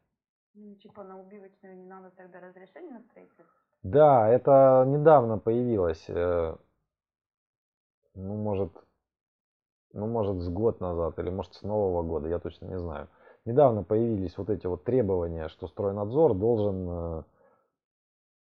Ну, 0.55 0.75
типа 0.75 1.03
на 1.03 1.19
убивочную 1.19 1.77
не 1.77 1.87
надо 1.87 2.11
тогда 2.17 2.41
разрешение 2.41 2.93
на 2.93 3.01
строительство? 3.01 3.45
Да, 3.83 4.29
это 4.29 4.85
недавно 4.87 5.39
появилось. 5.39 6.05
Э, 6.09 6.57
ну, 8.15 8.35
может, 8.35 8.73
ну, 9.96 10.06
может, 10.06 10.40
с 10.42 10.48
год 10.48 10.80
назад, 10.80 11.18
или 11.18 11.30
может, 11.30 11.54
с 11.54 11.62
Нового 11.62 12.02
года, 12.02 12.28
я 12.28 12.38
точно 12.38 12.66
не 12.66 12.78
знаю. 12.78 13.09
Недавно 13.46 13.82
появились 13.82 14.37
вот 14.37 14.50
эти 14.50 14.66
вот 14.66 14.85
требования, 14.85 15.48
что 15.48 15.68
стройнадзор 15.68 16.35
должен 16.35 16.88
э, 16.88 17.22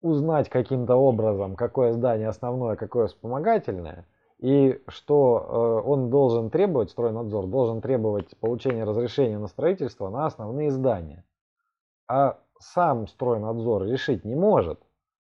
узнать 0.01 0.49
каким-то 0.49 0.95
образом, 0.95 1.55
какое 1.55 1.91
здание 1.91 2.29
основное, 2.29 2.75
какое 2.75 3.07
вспомогательное, 3.07 4.05
и 4.39 4.81
что 4.87 5.81
э, 5.83 5.87
он 5.87 6.09
должен 6.09 6.49
требовать, 6.49 6.91
стройнадзор 6.91 7.47
должен 7.47 7.81
требовать 7.81 8.37
получения 8.39 8.85
разрешения 8.85 9.37
на 9.37 9.47
строительство 9.47 10.09
на 10.09 10.25
основные 10.25 10.71
здания. 10.71 11.25
А 12.07 12.39
сам 12.59 13.07
стройнадзор 13.07 13.83
решить 13.83 14.23
не 14.23 14.35
может. 14.35 14.79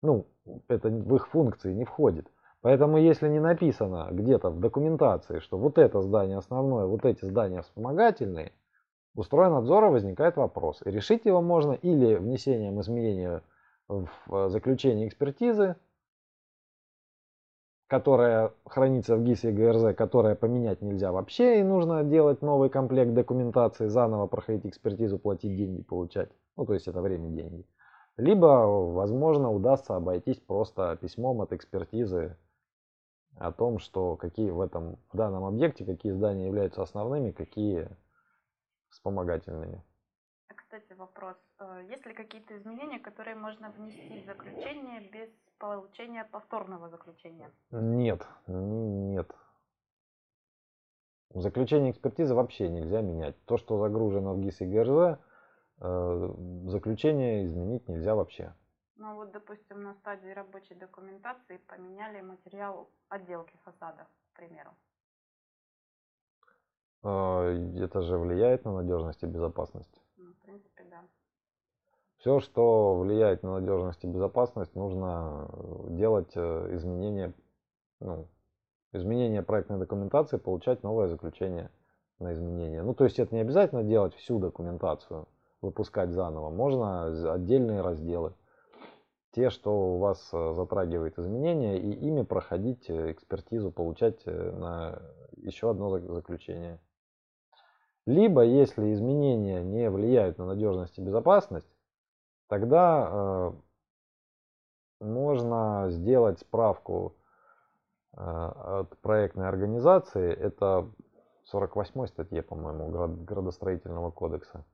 Ну, 0.03 0.27
это 0.69 0.89
в 0.89 1.15
их 1.15 1.29
функции 1.29 1.73
не 1.73 1.85
входит. 1.85 2.27
Поэтому 2.63 2.99
если 2.99 3.29
не 3.29 3.41
написано 3.41 4.09
где-то 4.11 4.51
в 4.51 4.61
документации, 4.61 5.39
что 5.39 5.57
вот 5.57 5.79
это 5.79 6.03
здание 6.03 6.37
основное, 6.37 6.85
вот 6.85 7.07
эти 7.07 7.25
здания 7.25 7.63
вспомогательные, 7.63 8.53
у 9.15 9.23
стройнадзора 9.23 9.89
возникает 9.91 10.37
вопрос. 10.37 10.83
И 10.85 10.91
решить 10.91 11.25
его 11.25 11.41
можно 11.41 11.73
или 11.73 12.17
внесением 12.17 12.81
изменения 12.81 13.43
в 13.89 14.09
э, 14.31 14.49
заключение 14.51 15.09
экспертизы, 15.09 15.77
которая 17.89 18.53
хранится 18.67 19.17
в 19.17 19.25
ГИСе 19.25 19.51
и 19.51 19.53
ГРЗ, 19.53 19.97
которая 19.97 20.37
поменять 20.37 20.81
нельзя 20.81 21.11
вообще, 21.11 21.61
и 21.61 21.65
нужно 21.65 22.05
делать 22.05 22.41
новый 22.41 22.69
комплект 22.69 23.15
документации, 23.15 23.89
заново 23.89 24.27
проходить 24.29 24.67
экспертизу, 24.67 25.19
платить 25.19 25.57
деньги, 25.57 25.83
получать. 25.83 26.31
Ну, 26.57 26.67
то 26.67 26.75
есть 26.75 26.87
это 26.87 27.01
время 27.01 27.31
деньги. 27.31 27.67
Либо, 28.17 28.47
возможно, 28.47 29.51
удастся 29.51 29.97
обойтись 29.97 30.39
просто 30.39 30.97
письмом 31.01 31.41
от 31.41 31.53
экспертизы 31.53 32.37
о 33.41 33.53
том, 33.53 33.79
что 33.79 34.17
какие 34.17 34.51
в 34.51 34.61
этом 34.61 34.99
в 35.11 35.17
данном 35.17 35.45
объекте, 35.45 35.87
какие 35.87 36.13
здания 36.13 36.47
являются 36.47 36.83
основными, 36.83 37.31
какие 37.31 37.89
вспомогательными. 38.91 39.83
А, 40.49 40.55
кстати, 40.55 40.93
вопрос. 40.93 41.37
Э, 41.59 41.83
есть 41.89 42.05
ли 42.05 42.13
какие-то 42.13 42.59
изменения, 42.59 42.99
которые 42.99 43.37
можно 43.37 43.71
внести 43.71 44.21
в 44.23 44.27
заключение 44.27 45.01
без 45.09 45.31
получения 45.59 46.25
повторного 46.31 46.91
заключения? 46.91 47.51
Нет, 47.71 48.29
нет. 48.47 49.35
Заключение 51.33 51.93
экспертизы 51.93 52.35
вообще 52.35 52.69
нельзя 52.69 53.01
менять. 53.01 53.43
То, 53.47 53.57
что 53.57 53.79
загружено 53.79 54.35
в 54.35 54.41
ГИС 54.41 54.61
и 54.61 54.67
ГРЗ, 54.67 55.19
э, 55.81 56.35
заключение 56.67 57.47
изменить 57.47 57.89
нельзя 57.89 58.15
вообще. 58.15 58.53
Ну 59.01 59.15
вот, 59.15 59.31
допустим, 59.33 59.83
на 59.83 59.95
стадии 59.95 60.29
рабочей 60.29 60.75
документации 60.75 61.57
поменяли 61.69 62.21
материал 62.21 62.91
отделки 63.09 63.57
фасада, 63.65 64.07
к 64.31 64.37
примеру. 64.37 64.73
А, 67.03 67.49
Это 67.83 68.03
же 68.03 68.19
влияет 68.19 68.67
на 68.67 68.75
надежность 68.75 69.23
и 69.23 69.27
безопасность. 69.27 70.03
Ну, 70.19 70.35
в 70.35 70.37
принципе, 70.45 70.85
да. 70.91 71.01
Все, 72.19 72.41
что 72.41 72.99
влияет 72.99 73.43
на 73.43 73.55
надежность 73.55 74.05
и 74.05 74.07
безопасность, 74.07 74.75
нужно 74.75 75.49
э, 75.49 75.87
делать 75.93 76.33
э, 76.35 76.75
изменения, 76.75 77.33
ну, 78.01 78.29
изменения 78.93 79.43
проектной 79.43 79.79
документации, 79.79 80.37
получать 80.37 80.83
новое 80.83 81.09
заключение 81.09 81.71
на 82.19 82.35
изменения. 82.35 82.83
Ну, 82.83 82.93
то 82.93 83.05
есть 83.05 83.19
это 83.19 83.35
не 83.35 83.41
обязательно 83.41 83.83
делать 83.83 84.15
всю 84.17 84.39
документацию, 84.39 85.27
выпускать 85.63 86.11
заново. 86.11 86.51
Можно 86.51 87.33
отдельные 87.33 87.81
разделы. 87.81 88.35
Те, 89.33 89.51
что 89.51 89.95
у 89.95 89.99
вас 89.99 90.29
э, 90.33 90.55
затрагивает 90.55 91.19
изменения, 91.19 91.79
и 91.79 91.93
ими 91.93 92.23
проходить 92.23 92.91
э, 92.91 93.13
экспертизу, 93.13 93.71
получать 93.71 94.23
э, 94.27 94.51
на 94.51 95.03
еще 95.37 95.71
одно 95.71 95.97
зак- 95.97 96.13
заключение. 96.13 96.81
Либо, 98.07 98.43
если 98.43 98.93
изменения 98.93 99.63
не 99.63 99.89
влияют 99.89 100.39
на 100.39 100.47
надежность 100.47 100.99
и 100.99 101.03
безопасность, 101.03 101.71
тогда 102.49 103.09
э, 103.11 103.53
можно 105.05 105.87
сделать 105.91 106.41
справку 106.41 107.15
э, 108.17 108.21
от 108.21 108.99
проектной 108.99 109.49
организации. 109.49 110.33
Это 110.33 110.91
в 111.45 111.49
48 111.51 112.07
статье, 112.07 112.43
по-моему, 112.43 112.89
град- 112.89 113.25
градостроительного 113.25 114.11
кодекса. 114.11 114.65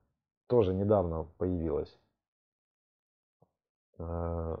Тоже 0.47 0.73
недавно 0.73 1.27
появилась. 1.37 1.95
Э, 3.99 4.57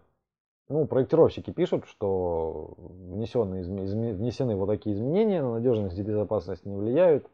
Ну, 0.69 0.85
проектировщики 0.85 1.51
пишут, 1.51 1.85
что 1.85 2.75
изме- 2.77 4.13
внесены 4.13 4.55
вот 4.55 4.67
такие 4.67 4.95
изменения, 4.95 5.41
на 5.41 5.53
надежность 5.53 5.97
и 5.97 6.03
безопасность 6.03 6.65
не 6.65 6.75
влияют. 6.75 7.29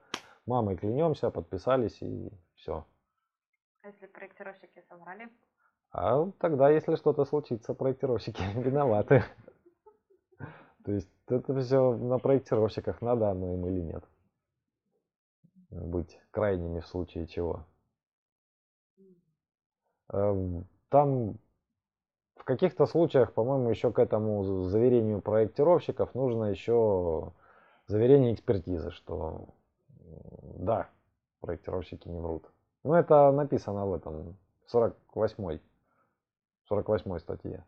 Мамой 0.45 0.77
клянемся, 0.77 1.31
подписались 1.31 2.01
и 2.01 2.29
все. 2.55 2.85
А 3.81 3.87
если 3.87 4.05
проектировщики 4.07 4.83
соврали? 4.87 5.29
А 5.91 6.29
тогда, 6.39 6.69
если 6.69 6.95
что-то 6.95 7.25
случится, 7.25 7.73
проектировщики 7.73 8.41
виноваты. 8.55 9.23
То 10.85 10.91
есть 10.91 11.09
это 11.27 11.59
все 11.59 11.95
на 11.95 12.19
проектировщиках, 12.19 13.01
надо 13.01 13.29
оно 13.31 13.53
им 13.53 13.65
или 13.67 13.81
нет. 13.81 14.03
Быть 15.71 16.19
крайними 16.31 16.81
в 16.81 16.87
случае 16.87 17.25
чего. 17.25 17.65
Э, 20.11 20.61
Там 20.89 21.39
в 22.43 22.45
каких-то 22.45 22.85
случаях, 22.87 23.31
по-моему, 23.31 23.69
еще 23.69 23.93
к 23.93 23.99
этому 23.99 24.65
заверению 24.65 25.21
проектировщиков 25.21 26.13
нужно 26.13 26.51
еще 26.51 27.31
заверение 27.87 28.33
экспертизы, 28.33 28.91
что 28.91 29.47
да, 30.57 30.89
проектировщики 31.39 32.09
не 32.09 32.19
врут. 32.19 32.51
Но 32.83 32.99
это 32.99 33.31
написано 33.31 33.85
в 33.85 33.93
этом, 33.93 34.35
в 34.65 34.71
48 34.71 35.59
48 36.67 37.19
статье. 37.19 37.63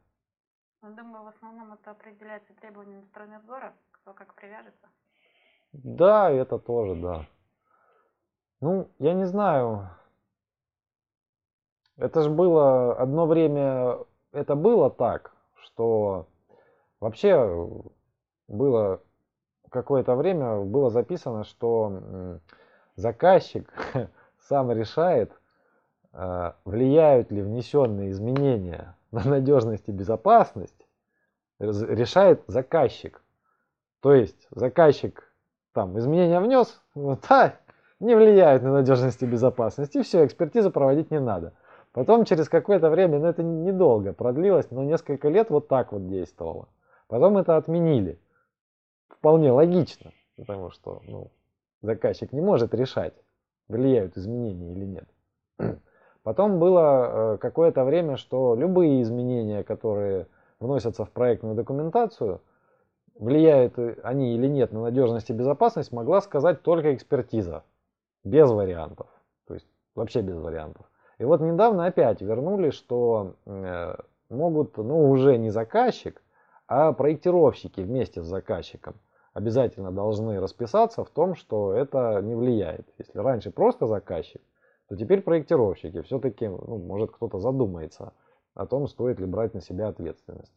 Ну, 0.81 0.93
думаю, 0.93 1.23
в 1.23 1.27
основном 1.27 1.71
это 1.71 1.91
определяется 1.91 2.53
требованиями 2.55 3.05
стройнадзора, 3.05 3.73
кто 3.91 4.11
как 4.11 4.33
привяжется. 4.33 4.87
Да, 5.71 6.29
это 6.29 6.59
тоже, 6.59 6.95
да. 6.95 7.25
Ну, 8.59 8.89
я 8.99 9.13
не 9.13 9.25
знаю. 9.25 9.89
Это 11.95 12.23
же 12.23 12.29
было 12.29 12.93
одно 12.93 13.25
время, 13.25 13.99
это 14.35 14.55
было 14.55 14.89
так, 14.89 15.31
что 15.63 16.27
вообще 16.99 17.69
было 18.47 19.01
какое-то 19.69 20.15
время 20.15 20.61
было 20.61 20.89
записано, 20.89 21.43
что 21.43 22.39
заказчик 22.95 23.71
сам 24.47 24.71
решает, 24.71 25.31
э, 26.13 26.53
влияют 26.63 27.31
ли 27.31 27.41
внесенные 27.41 28.11
изменения 28.11 28.95
на 29.11 29.27
надежность 29.27 29.87
и 29.87 29.91
безопасность, 29.91 30.87
решает 31.59 32.43
заказчик. 32.47 33.21
То 34.01 34.13
есть 34.13 34.47
заказчик 34.51 35.31
там 35.73 35.97
изменения 35.97 36.39
внес, 36.39 36.81
вот, 36.93 37.25
да, 37.29 37.55
не 37.99 38.15
влияют 38.15 38.63
на 38.63 38.71
надежность 38.71 39.21
и 39.23 39.25
безопасность, 39.25 39.95
и 39.95 40.01
все, 40.01 40.25
экспертизу 40.25 40.71
проводить 40.71 41.11
не 41.11 41.19
надо. 41.19 41.53
Потом 41.95 42.25
через 42.25 42.49
какое-то 42.49 42.89
время, 42.89 43.19
ну 43.19 43.27
это 43.27 43.41
недолго 43.41 44.11
продлилось, 44.11 44.69
но 44.69 44.83
несколько 44.83 45.29
лет 45.29 45.49
вот 45.49 45.69
так 45.69 45.93
вот 45.93 46.09
действовало. 46.09 46.67
Потом 47.07 47.37
это 47.37 47.55
отменили. 47.55 48.19
Вполне 49.07 49.49
логично, 49.49 50.11
потому 50.35 50.71
что 50.71 51.01
ну, 51.07 51.31
заказчик 51.81 52.33
не 52.33 52.41
может 52.41 52.73
решать, 52.73 53.13
влияют 53.69 54.17
изменения 54.17 54.73
или 54.73 54.83
нет. 54.83 55.79
Потом 56.23 56.59
было 56.59 57.35
э, 57.35 57.37
какое-то 57.37 57.85
время, 57.85 58.17
что 58.17 58.55
любые 58.55 59.01
изменения, 59.01 59.63
которые 59.63 60.27
вносятся 60.59 61.05
в 61.05 61.11
проектную 61.11 61.55
документацию, 61.55 62.41
влияют 63.17 63.79
они 64.03 64.35
или 64.35 64.47
нет 64.47 64.73
на 64.73 64.81
надежность 64.81 65.29
и 65.29 65.33
безопасность, 65.33 65.93
могла 65.93 66.19
сказать 66.19 66.61
только 66.61 66.93
экспертиза. 66.93 67.63
Без 68.25 68.51
вариантов. 68.51 69.07
То 69.47 69.53
есть 69.53 69.67
вообще 69.95 70.21
без 70.21 70.35
вариантов. 70.35 70.85
И 71.17 71.23
вот 71.23 71.41
недавно 71.41 71.85
опять 71.85 72.21
вернули, 72.21 72.71
что 72.71 73.35
э, 73.45 73.95
могут, 74.29 74.77
ну 74.77 75.09
уже 75.09 75.37
не 75.37 75.49
заказчик, 75.49 76.21
а 76.67 76.91
проектировщики 76.93 77.81
вместе 77.81 78.21
с 78.21 78.25
заказчиком 78.25 78.95
обязательно 79.33 79.91
должны 79.91 80.39
расписаться 80.39 81.03
в 81.03 81.09
том, 81.09 81.35
что 81.35 81.73
это 81.73 82.21
не 82.21 82.35
влияет. 82.35 82.87
Если 82.97 83.19
раньше 83.19 83.51
просто 83.51 83.85
заказчик, 83.85 84.41
то 84.87 84.95
теперь 84.95 85.21
проектировщики. 85.21 86.01
Все-таки, 86.01 86.47
ну, 86.47 86.77
может 86.77 87.11
кто-то 87.11 87.39
задумается 87.39 88.13
о 88.53 88.65
том, 88.65 88.87
стоит 88.87 89.19
ли 89.19 89.25
брать 89.25 89.53
на 89.53 89.61
себя 89.61 89.89
ответственность. 89.89 90.53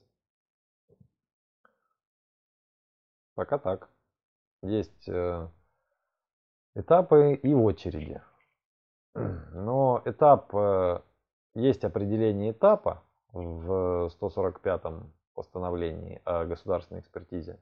Пока 3.34 3.58
так. 3.58 3.88
Есть 4.62 5.08
э, 5.08 5.48
этапы 6.74 7.34
и 7.34 7.54
очереди. 7.54 8.20
Но 9.14 10.02
этап, 10.04 10.54
э, 10.54 11.00
есть 11.54 11.84
определение 11.84 12.52
этапа 12.52 13.02
в 13.32 14.10
145-м 14.20 15.12
постановлении 15.34 16.20
о 16.24 16.44
государственной 16.44 17.00
экспертизе. 17.00 17.58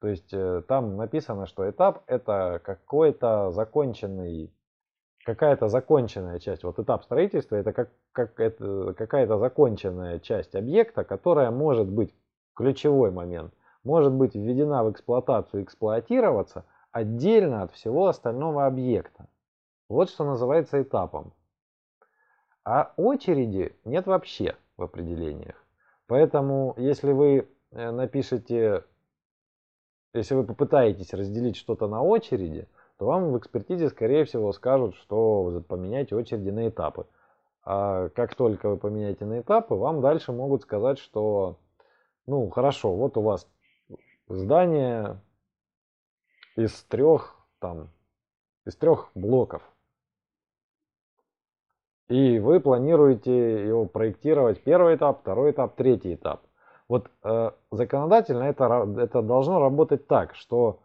То 0.00 0.08
есть 0.08 0.32
э, 0.32 0.62
там 0.68 0.96
написано, 0.96 1.46
что 1.46 1.68
этап 1.68 2.02
это 2.06 2.60
какой-то 2.64 3.50
законченный, 3.50 4.52
какая-то 5.24 5.68
законченная 5.68 6.38
часть. 6.38 6.62
Вот 6.62 6.78
этап 6.78 7.02
строительства 7.04 7.56
это, 7.56 7.72
как, 7.72 7.90
как 8.12 8.38
это 8.38 8.94
какая-то 8.96 9.38
законченная 9.38 10.20
часть 10.20 10.54
объекта, 10.54 11.04
которая 11.04 11.50
может 11.50 11.88
быть 11.88 12.14
ключевой 12.54 13.10
момент, 13.10 13.52
может 13.82 14.12
быть 14.12 14.34
введена 14.34 14.84
в 14.84 14.92
эксплуатацию, 14.92 15.64
эксплуатироваться 15.64 16.64
отдельно 16.92 17.62
от 17.62 17.72
всего 17.72 18.06
остального 18.06 18.66
объекта. 18.66 19.26
Вот 19.88 20.10
что 20.10 20.24
называется 20.24 20.82
этапом. 20.82 21.32
А 22.64 22.92
очереди 22.96 23.74
нет 23.84 24.06
вообще 24.06 24.56
в 24.76 24.82
определениях. 24.82 25.56
Поэтому, 26.06 26.74
если 26.76 27.12
вы 27.12 27.48
э, 27.70 27.90
напишете, 27.90 28.84
если 30.12 30.34
вы 30.34 30.44
попытаетесь 30.44 31.14
разделить 31.14 31.56
что-то 31.56 31.86
на 31.86 32.02
очереди, 32.02 32.68
то 32.98 33.06
вам 33.06 33.30
в 33.32 33.38
экспертизе, 33.38 33.88
скорее 33.88 34.24
всего, 34.24 34.52
скажут, 34.52 34.94
что 34.96 35.62
поменяйте 35.68 36.16
очереди 36.16 36.50
на 36.50 36.68
этапы. 36.68 37.06
А 37.62 38.08
как 38.10 38.34
только 38.34 38.68
вы 38.68 38.76
поменяете 38.76 39.24
на 39.24 39.40
этапы, 39.40 39.74
вам 39.74 40.00
дальше 40.00 40.32
могут 40.32 40.62
сказать, 40.62 40.98
что, 40.98 41.58
ну, 42.26 42.48
хорошо, 42.50 42.94
вот 42.94 43.16
у 43.16 43.22
вас 43.22 43.48
здание 44.28 45.20
из 46.56 46.82
трех, 46.84 47.36
там, 47.60 47.90
из 48.66 48.74
трех 48.76 49.10
блоков. 49.14 49.62
И 52.08 52.38
вы 52.38 52.60
планируете 52.60 53.66
его 53.68 53.84
проектировать 53.84 54.62
первый 54.62 54.96
этап, 54.96 55.20
второй 55.20 55.50
этап, 55.50 55.76
третий 55.76 56.14
этап. 56.14 56.42
Вот 56.88 57.10
э, 57.22 57.50
законодательно 57.70 58.44
это, 58.44 58.88
это 58.98 59.20
должно 59.20 59.60
работать 59.60 60.06
так, 60.06 60.34
что 60.34 60.80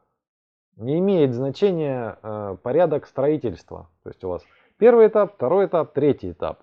не 0.76 1.00
имеет 1.00 1.34
значения 1.34 2.18
э, 2.22 2.58
порядок 2.62 3.06
строительства. 3.06 3.90
То 4.04 4.10
есть 4.10 4.24
у 4.26 4.30
вас 4.30 4.44
первый 4.78 5.08
этап, 5.08 5.36
второй 5.36 5.68
этап, 5.68 5.94
третий 5.94 6.32
этап. 6.32 6.60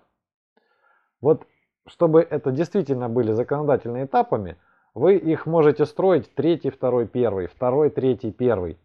Вот 1.21 1.47
чтобы 1.87 2.21
это 2.21 2.51
действительно 2.51 3.09
были 3.09 3.31
законодательными 3.31 4.05
этапами, 4.05 4.57
вы 4.93 5.15
их 5.15 5.45
можете 5.45 5.85
строить 5.85 6.33
третий, 6.35 6.69
второй, 6.69 7.07
первый, 7.07 7.47
второй, 7.47 7.89
третий, 7.89 8.31
первый. 8.31 8.77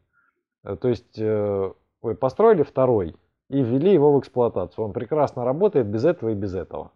Э, 0.64 0.76
То 0.76 0.88
есть 0.88 1.18
э, 1.18 1.72
вы 2.00 2.14
построили 2.14 2.62
второй 2.62 3.16
и 3.48 3.62
ввели 3.62 3.92
его 3.92 4.12
в 4.12 4.20
эксплуатацию. 4.20 4.84
Он 4.84 4.92
прекрасно 4.92 5.44
работает 5.44 5.86
без 5.86 6.04
этого 6.04 6.30
и 6.30 6.34
без 6.34 6.54
этого. 6.54 6.92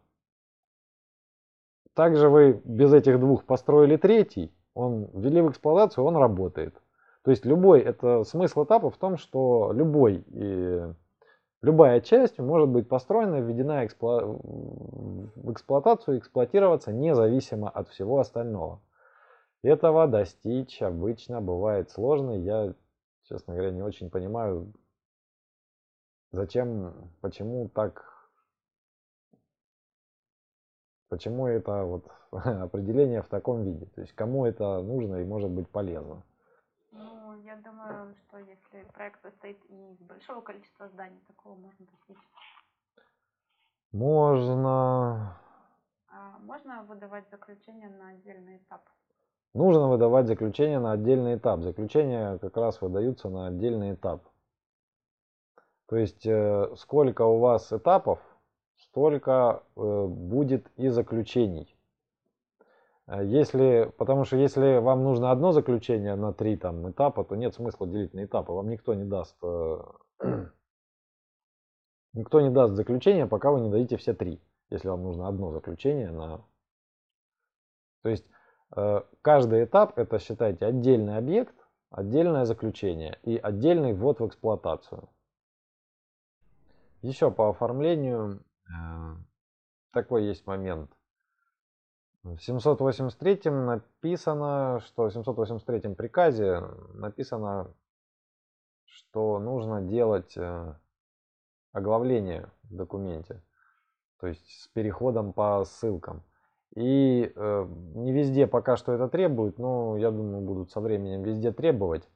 Также 1.95 2.29
вы 2.29 2.61
без 2.65 2.93
этих 2.93 3.19
двух 3.21 3.45
построили 3.45 3.97
третий, 3.97 4.53
он 4.75 5.11
ввели 5.13 5.41
в 5.41 5.51
эксплуатацию, 5.51 6.05
он 6.05 6.17
работает. 6.17 6.75
То 7.23 7.31
есть 7.31 7.45
любой, 7.45 7.81
это 7.81 8.25
смысл 8.25 8.65
этапа 8.65 8.91
в 8.91 8.97
том, 8.97 9.19
что 9.19 9.73
любой, 9.73 10.25
и, 10.29 10.81
любая 11.61 12.01
часть 12.01 12.39
может 12.39 12.69
быть 12.69 12.89
построена, 12.89 13.41
введена 13.41 13.87
в 14.01 15.53
эксплуатацию, 15.53 16.19
эксплуатироваться 16.19 16.93
независимо 16.93 17.69
от 17.69 17.89
всего 17.89 18.21
остального. 18.21 18.81
Этого 19.63 20.07
достичь 20.07 20.81
обычно 20.81 21.43
бывает 21.43 21.91
сложно. 21.91 22.31
Я, 22.31 22.73
честно 23.29 23.55
говоря, 23.55 23.73
не 23.73 23.83
очень 23.83 24.09
понимаю, 24.09 24.73
зачем, 26.33 27.11
почему 27.21 27.69
так, 27.69 28.05
почему 31.09 31.47
это 31.47 31.85
вот 31.85 32.11
определение 32.33 33.23
в 33.23 33.29
таком 33.29 33.63
виде. 33.63 33.87
То 33.87 34.01
есть 34.03 34.13
кому 34.15 34.47
это 34.47 34.81
нужно 34.83 35.17
и 35.17 35.25
может 35.25 35.51
быть 35.51 35.69
полезно. 35.69 36.23
Ну, 36.93 37.35
я 37.43 37.57
думаю, 37.57 38.15
что 38.17 38.39
если 38.39 38.83
проект 38.93 39.23
состоит 39.23 39.59
из 39.67 39.99
большого 39.99 40.41
количества 40.41 40.89
зданий, 40.89 41.21
такого 41.29 41.55
можно 41.57 41.87
достичь. 41.87 42.29
Можно. 43.93 45.37
А 46.09 46.39
можно 46.41 46.83
выдавать 46.85 47.29
заключение 47.31 47.89
на 47.89 48.11
отдельный 48.11 48.59
этап? 48.59 48.83
Нужно 49.53 49.89
выдавать 49.89 50.27
заключение 50.27 50.79
на 50.79 50.93
отдельный 50.93 51.37
этап. 51.37 51.61
Заключения 51.61 52.39
как 52.39 52.57
раз 52.57 52.81
выдаются 52.81 53.29
на 53.29 53.49
отдельный 53.49 53.95
этап. 53.95 54.23
То 55.91 55.97
есть 55.97 56.25
э, 56.25 56.73
сколько 56.77 57.23
у 57.23 57.41
вас 57.41 57.73
этапов, 57.73 58.21
столько 58.77 59.65
э, 59.75 60.07
будет 60.07 60.71
и 60.77 60.87
заключений. 60.87 61.77
Э, 63.09 63.25
если, 63.27 63.93
потому 63.99 64.25
что 64.25 64.37
если 64.37 64.77
вам 64.79 65.03
нужно 65.03 65.33
одно 65.33 65.51
заключение 65.51 66.15
на 66.15 66.33
три 66.33 66.57
там, 66.57 66.89
этапа, 66.89 67.25
то 67.25 67.35
нет 67.35 67.57
смысла 67.57 67.89
делить 67.89 68.15
на 68.15 68.25
этапы. 68.25 68.53
Вам 68.53 68.71
никто 68.71 68.95
не 68.95 69.03
даст, 69.03 69.37
никто 72.13 72.41
не 72.41 72.51
даст 72.51 72.75
заключение, 72.75 73.27
пока 73.27 73.51
вы 73.51 73.61
не 73.61 73.69
дадите 73.69 73.97
все 73.97 74.15
три. 74.15 74.41
Если 74.71 74.87
вам 74.87 75.03
нужно 75.03 75.27
одно 75.27 75.51
заключение 75.51 76.13
на... 76.13 76.45
То 78.05 78.11
есть 78.11 78.27
каждый 79.23 79.65
этап 79.65 79.99
это 79.99 80.21
считайте 80.21 80.65
отдельный 80.67 81.17
объект, 81.17 81.57
отдельное 81.91 82.45
заключение 82.45 83.19
и 83.25 83.37
отдельный 83.37 83.93
ввод 83.93 84.21
в 84.21 84.27
эксплуатацию. 84.29 85.09
Еще 87.03 87.31
по 87.31 87.49
оформлению 87.49 88.45
э, 88.69 88.73
такой 89.93 90.25
есть 90.25 90.47
момент. 90.47 90.91
В 92.23 92.39
783 92.39 93.51
написано, 93.51 94.81
что 94.85 95.05
в 95.05 95.13
783 95.13 95.95
приказе 95.95 96.63
написано, 96.93 97.75
что 98.85 99.39
нужно 99.39 99.81
делать 99.81 100.37
э, 100.37 100.75
оглавление 101.73 102.51
в 102.65 102.77
документе, 102.77 103.43
то 104.19 104.27
есть 104.27 104.47
с 104.61 104.69
переходом 104.69 105.33
по 105.33 105.65
ссылкам. 105.65 106.23
И 106.77 107.33
э, 107.35 107.67
не 107.95 108.13
везде 108.13 108.47
пока 108.47 108.77
что 108.77 108.93
это 108.93 109.09
требуют, 109.09 109.59
но 109.59 109.97
я 109.97 110.11
думаю, 110.11 110.43
будут 110.43 110.71
со 110.71 110.81
временем 110.81 111.23
везде 111.23 111.53
требовать. 111.53 112.07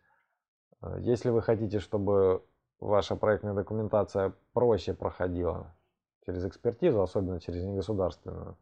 Э, 0.82 0.98
если 1.00 1.30
вы 1.30 1.40
хотите, 1.40 1.80
чтобы 1.80 2.44
ваша 2.84 3.16
проектная 3.16 3.54
документация 3.54 4.34
проще 4.52 4.94
проходила 4.94 5.74
через 6.26 6.44
экспертизу, 6.44 7.02
особенно 7.02 7.40
через 7.40 7.64
негосударственную, 7.64 8.56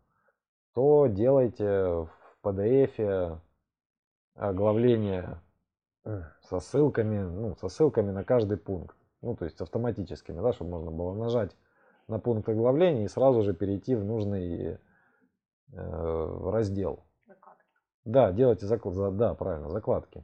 то 0.74 1.06
делайте 1.06 1.66
в 1.66 2.11
PDF 2.42 3.38
оглавление 4.35 5.40
со 6.42 6.58
ссылками, 6.58 7.22
ну, 7.22 7.54
со 7.56 7.68
ссылками 7.68 8.11
на 8.11 8.24
каждый 8.24 8.56
пункт. 8.56 8.96
Ну, 9.20 9.37
то 9.37 9.44
есть 9.44 9.61
автоматическими, 9.61 10.40
да, 10.40 10.52
чтобы 10.52 10.70
можно 10.70 10.90
было 10.90 11.14
нажать 11.14 11.56
на 12.08 12.18
пункт 12.18 12.48
оглавления 12.48 13.04
и 13.04 13.08
сразу 13.08 13.42
же 13.42 13.54
перейти 13.54 13.94
в 13.94 14.04
нужный 14.04 14.78
Э, 15.72 16.50
раздел. 16.50 17.04
Закладки. 17.26 17.64
Да, 18.04 18.30
делайте 18.32 18.66
заклад, 18.66 19.16
да, 19.16 19.35
правильно, 19.35 19.70
закладки. 19.70 20.22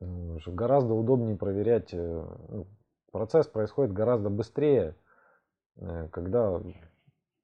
Гораздо 0.00 0.94
удобнее 0.94 1.36
проверять. 1.36 1.94
Э, 1.94 2.26
ну, 2.48 2.66
процесс 3.10 3.46
происходит 3.46 3.92
гораздо 3.92 4.28
быстрее, 4.28 4.96
э, 5.76 6.08
когда 6.12 6.60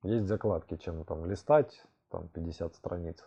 есть 0.02 0.26
закладки, 0.26 0.76
чем 0.76 1.04
там 1.04 1.24
листать 1.26 1.82
там 2.10 2.28
50 2.28 2.74
страниц. 2.74 3.24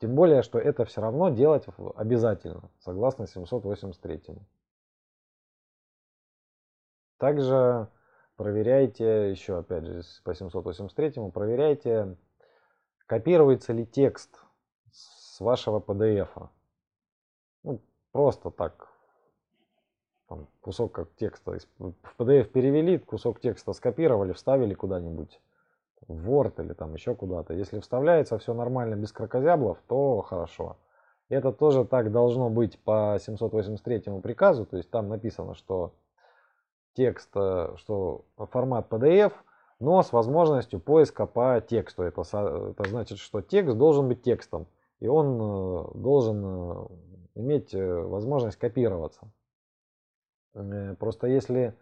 Тем 0.00 0.16
более, 0.16 0.42
что 0.42 0.58
это 0.58 0.84
все 0.84 1.00
равно 1.00 1.30
делать 1.30 1.66
обязательно, 1.94 2.70
согласно 2.80 3.26
783. 3.26 4.36
Также 7.18 7.88
проверяйте, 8.36 9.30
еще 9.30 9.58
опять 9.58 9.86
же 9.86 10.02
по 10.24 10.34
783, 10.34 11.30
проверяйте 11.30 12.16
копируется 13.06 13.72
ли 13.72 13.86
текст 13.86 14.40
с 14.90 15.40
вашего 15.40 15.78
PDF. 15.78 16.50
Ну, 17.62 17.80
просто 18.14 18.50
так. 18.50 18.88
Там, 20.28 20.46
кусок 20.62 20.92
как 20.92 21.14
текста 21.16 21.58
в 21.78 21.92
PDF 22.16 22.44
перевели, 22.44 22.96
кусок 22.96 23.40
текста 23.40 23.74
скопировали, 23.74 24.32
вставили 24.32 24.72
куда-нибудь 24.72 25.38
в 26.08 26.30
Word 26.30 26.64
или 26.64 26.72
там 26.72 26.94
еще 26.94 27.14
куда-то. 27.14 27.52
Если 27.52 27.80
вставляется 27.80 28.38
все 28.38 28.54
нормально 28.54 28.94
без 28.94 29.12
крокозяблов, 29.12 29.78
то 29.86 30.22
хорошо. 30.22 30.78
Это 31.28 31.52
тоже 31.52 31.84
так 31.84 32.10
должно 32.12 32.48
быть 32.48 32.78
по 32.78 33.18
783 33.20 34.20
приказу, 34.22 34.64
то 34.64 34.78
есть 34.78 34.90
там 34.90 35.08
написано, 35.08 35.54
что 35.54 35.92
текст, 36.94 37.30
э, 37.34 37.74
что 37.76 38.24
формат 38.38 38.88
PDF– 38.88 39.32
но 39.80 40.02
с 40.02 40.12
возможностью 40.12 40.80
поиска 40.80 41.26
по 41.26 41.60
тексту. 41.60 42.02
Это, 42.02 42.22
это 42.22 42.88
значит, 42.88 43.18
что 43.18 43.42
текст 43.42 43.76
должен 43.76 44.08
быть 44.08 44.22
текстом, 44.22 44.66
и 45.00 45.06
он 45.06 45.38
э, 45.40 45.84
должен 45.94 46.44
э, 46.44 46.86
иметь 47.34 47.74
э, 47.74 48.00
возможность 48.00 48.58
копироваться. 48.58 49.30
Просто 50.98 51.26
если 51.26 51.74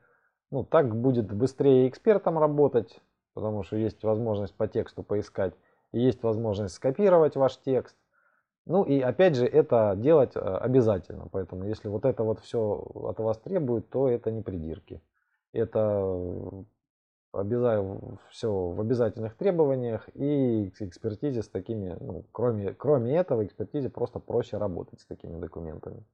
ну, 0.51 0.65
так 0.65 0.95
будет 0.95 1.33
быстрее 1.33 1.89
экспертам 1.89 2.39
работать, 2.39 3.01
потому 3.35 3.63
что 3.63 3.77
есть 3.77 4.03
возможность 4.03 4.55
по 4.55 4.67
тексту 4.67 5.03
поискать, 5.03 5.55
и 5.93 6.01
есть 6.01 6.23
возможность 6.23 6.75
скопировать 6.75 7.37
ваш 7.37 7.59
текст. 7.59 7.97
Ну 8.65 8.85
и 8.85 9.01
опять 9.01 9.35
же 9.35 9.45
это 9.45 9.95
делать 9.97 10.33
обязательно, 10.37 11.29
поэтому 11.31 11.65
если 11.65 11.89
вот 11.89 12.05
это 12.05 12.23
вот 12.23 12.41
все 12.41 12.87
от 12.95 13.19
вас 13.19 13.39
требует, 13.39 13.91
то 13.91 14.09
это 14.09 14.31
не 14.31 14.41
придирки. 14.41 15.03
Это 15.53 16.65
обязаю 17.33 18.19
все 18.31 18.51
в 18.51 18.81
обязательных 18.81 19.37
требованиях 19.37 20.09
и 20.15 20.71
к 20.71 20.83
экспертизе 20.83 21.43
с 21.43 21.49
такими, 21.49 21.97
ну, 21.99 22.25
кроме, 22.33 22.75
кроме 22.75 23.17
этого, 23.17 23.45
экспертизе 23.45 23.89
просто 23.89 24.19
проще 24.19 24.59
работать 24.59 25.01
с 25.01 25.07
такими 25.07 25.41
документами. 25.41 26.05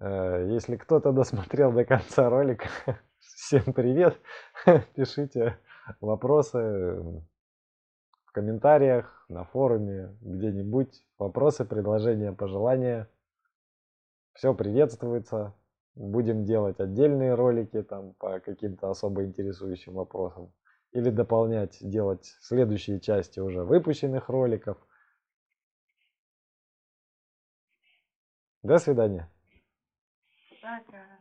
Э, 0.00 0.48
если 0.50 0.76
кто-то 0.76 1.12
досмотрел 1.12 1.72
до 1.72 1.84
конца 1.84 2.28
ролика, 2.28 2.68
всем 3.20 3.72
привет, 3.72 4.18
пишите 4.94 5.58
вопросы 6.00 6.58
в 8.24 8.32
комментариях, 8.32 9.24
на 9.28 9.44
форуме, 9.44 10.16
где-нибудь, 10.20 11.04
вопросы, 11.18 11.64
предложения, 11.64 12.32
пожелания. 12.32 13.08
Все 14.34 14.54
приветствуется. 14.54 15.54
Будем 15.94 16.44
делать 16.44 16.80
отдельные 16.80 17.34
ролики 17.34 17.82
там 17.82 18.14
по 18.14 18.40
каким-то 18.40 18.90
особо 18.90 19.24
интересующим 19.24 19.94
вопросам. 19.94 20.52
Или 20.92 21.10
дополнять, 21.10 21.78
делать 21.80 22.36
следующие 22.40 23.00
части 23.00 23.40
уже 23.40 23.62
выпущенных 23.64 24.28
роликов. 24.28 24.78
До 28.62 28.78
свидания. 28.78 29.28
Пока. 30.62 31.11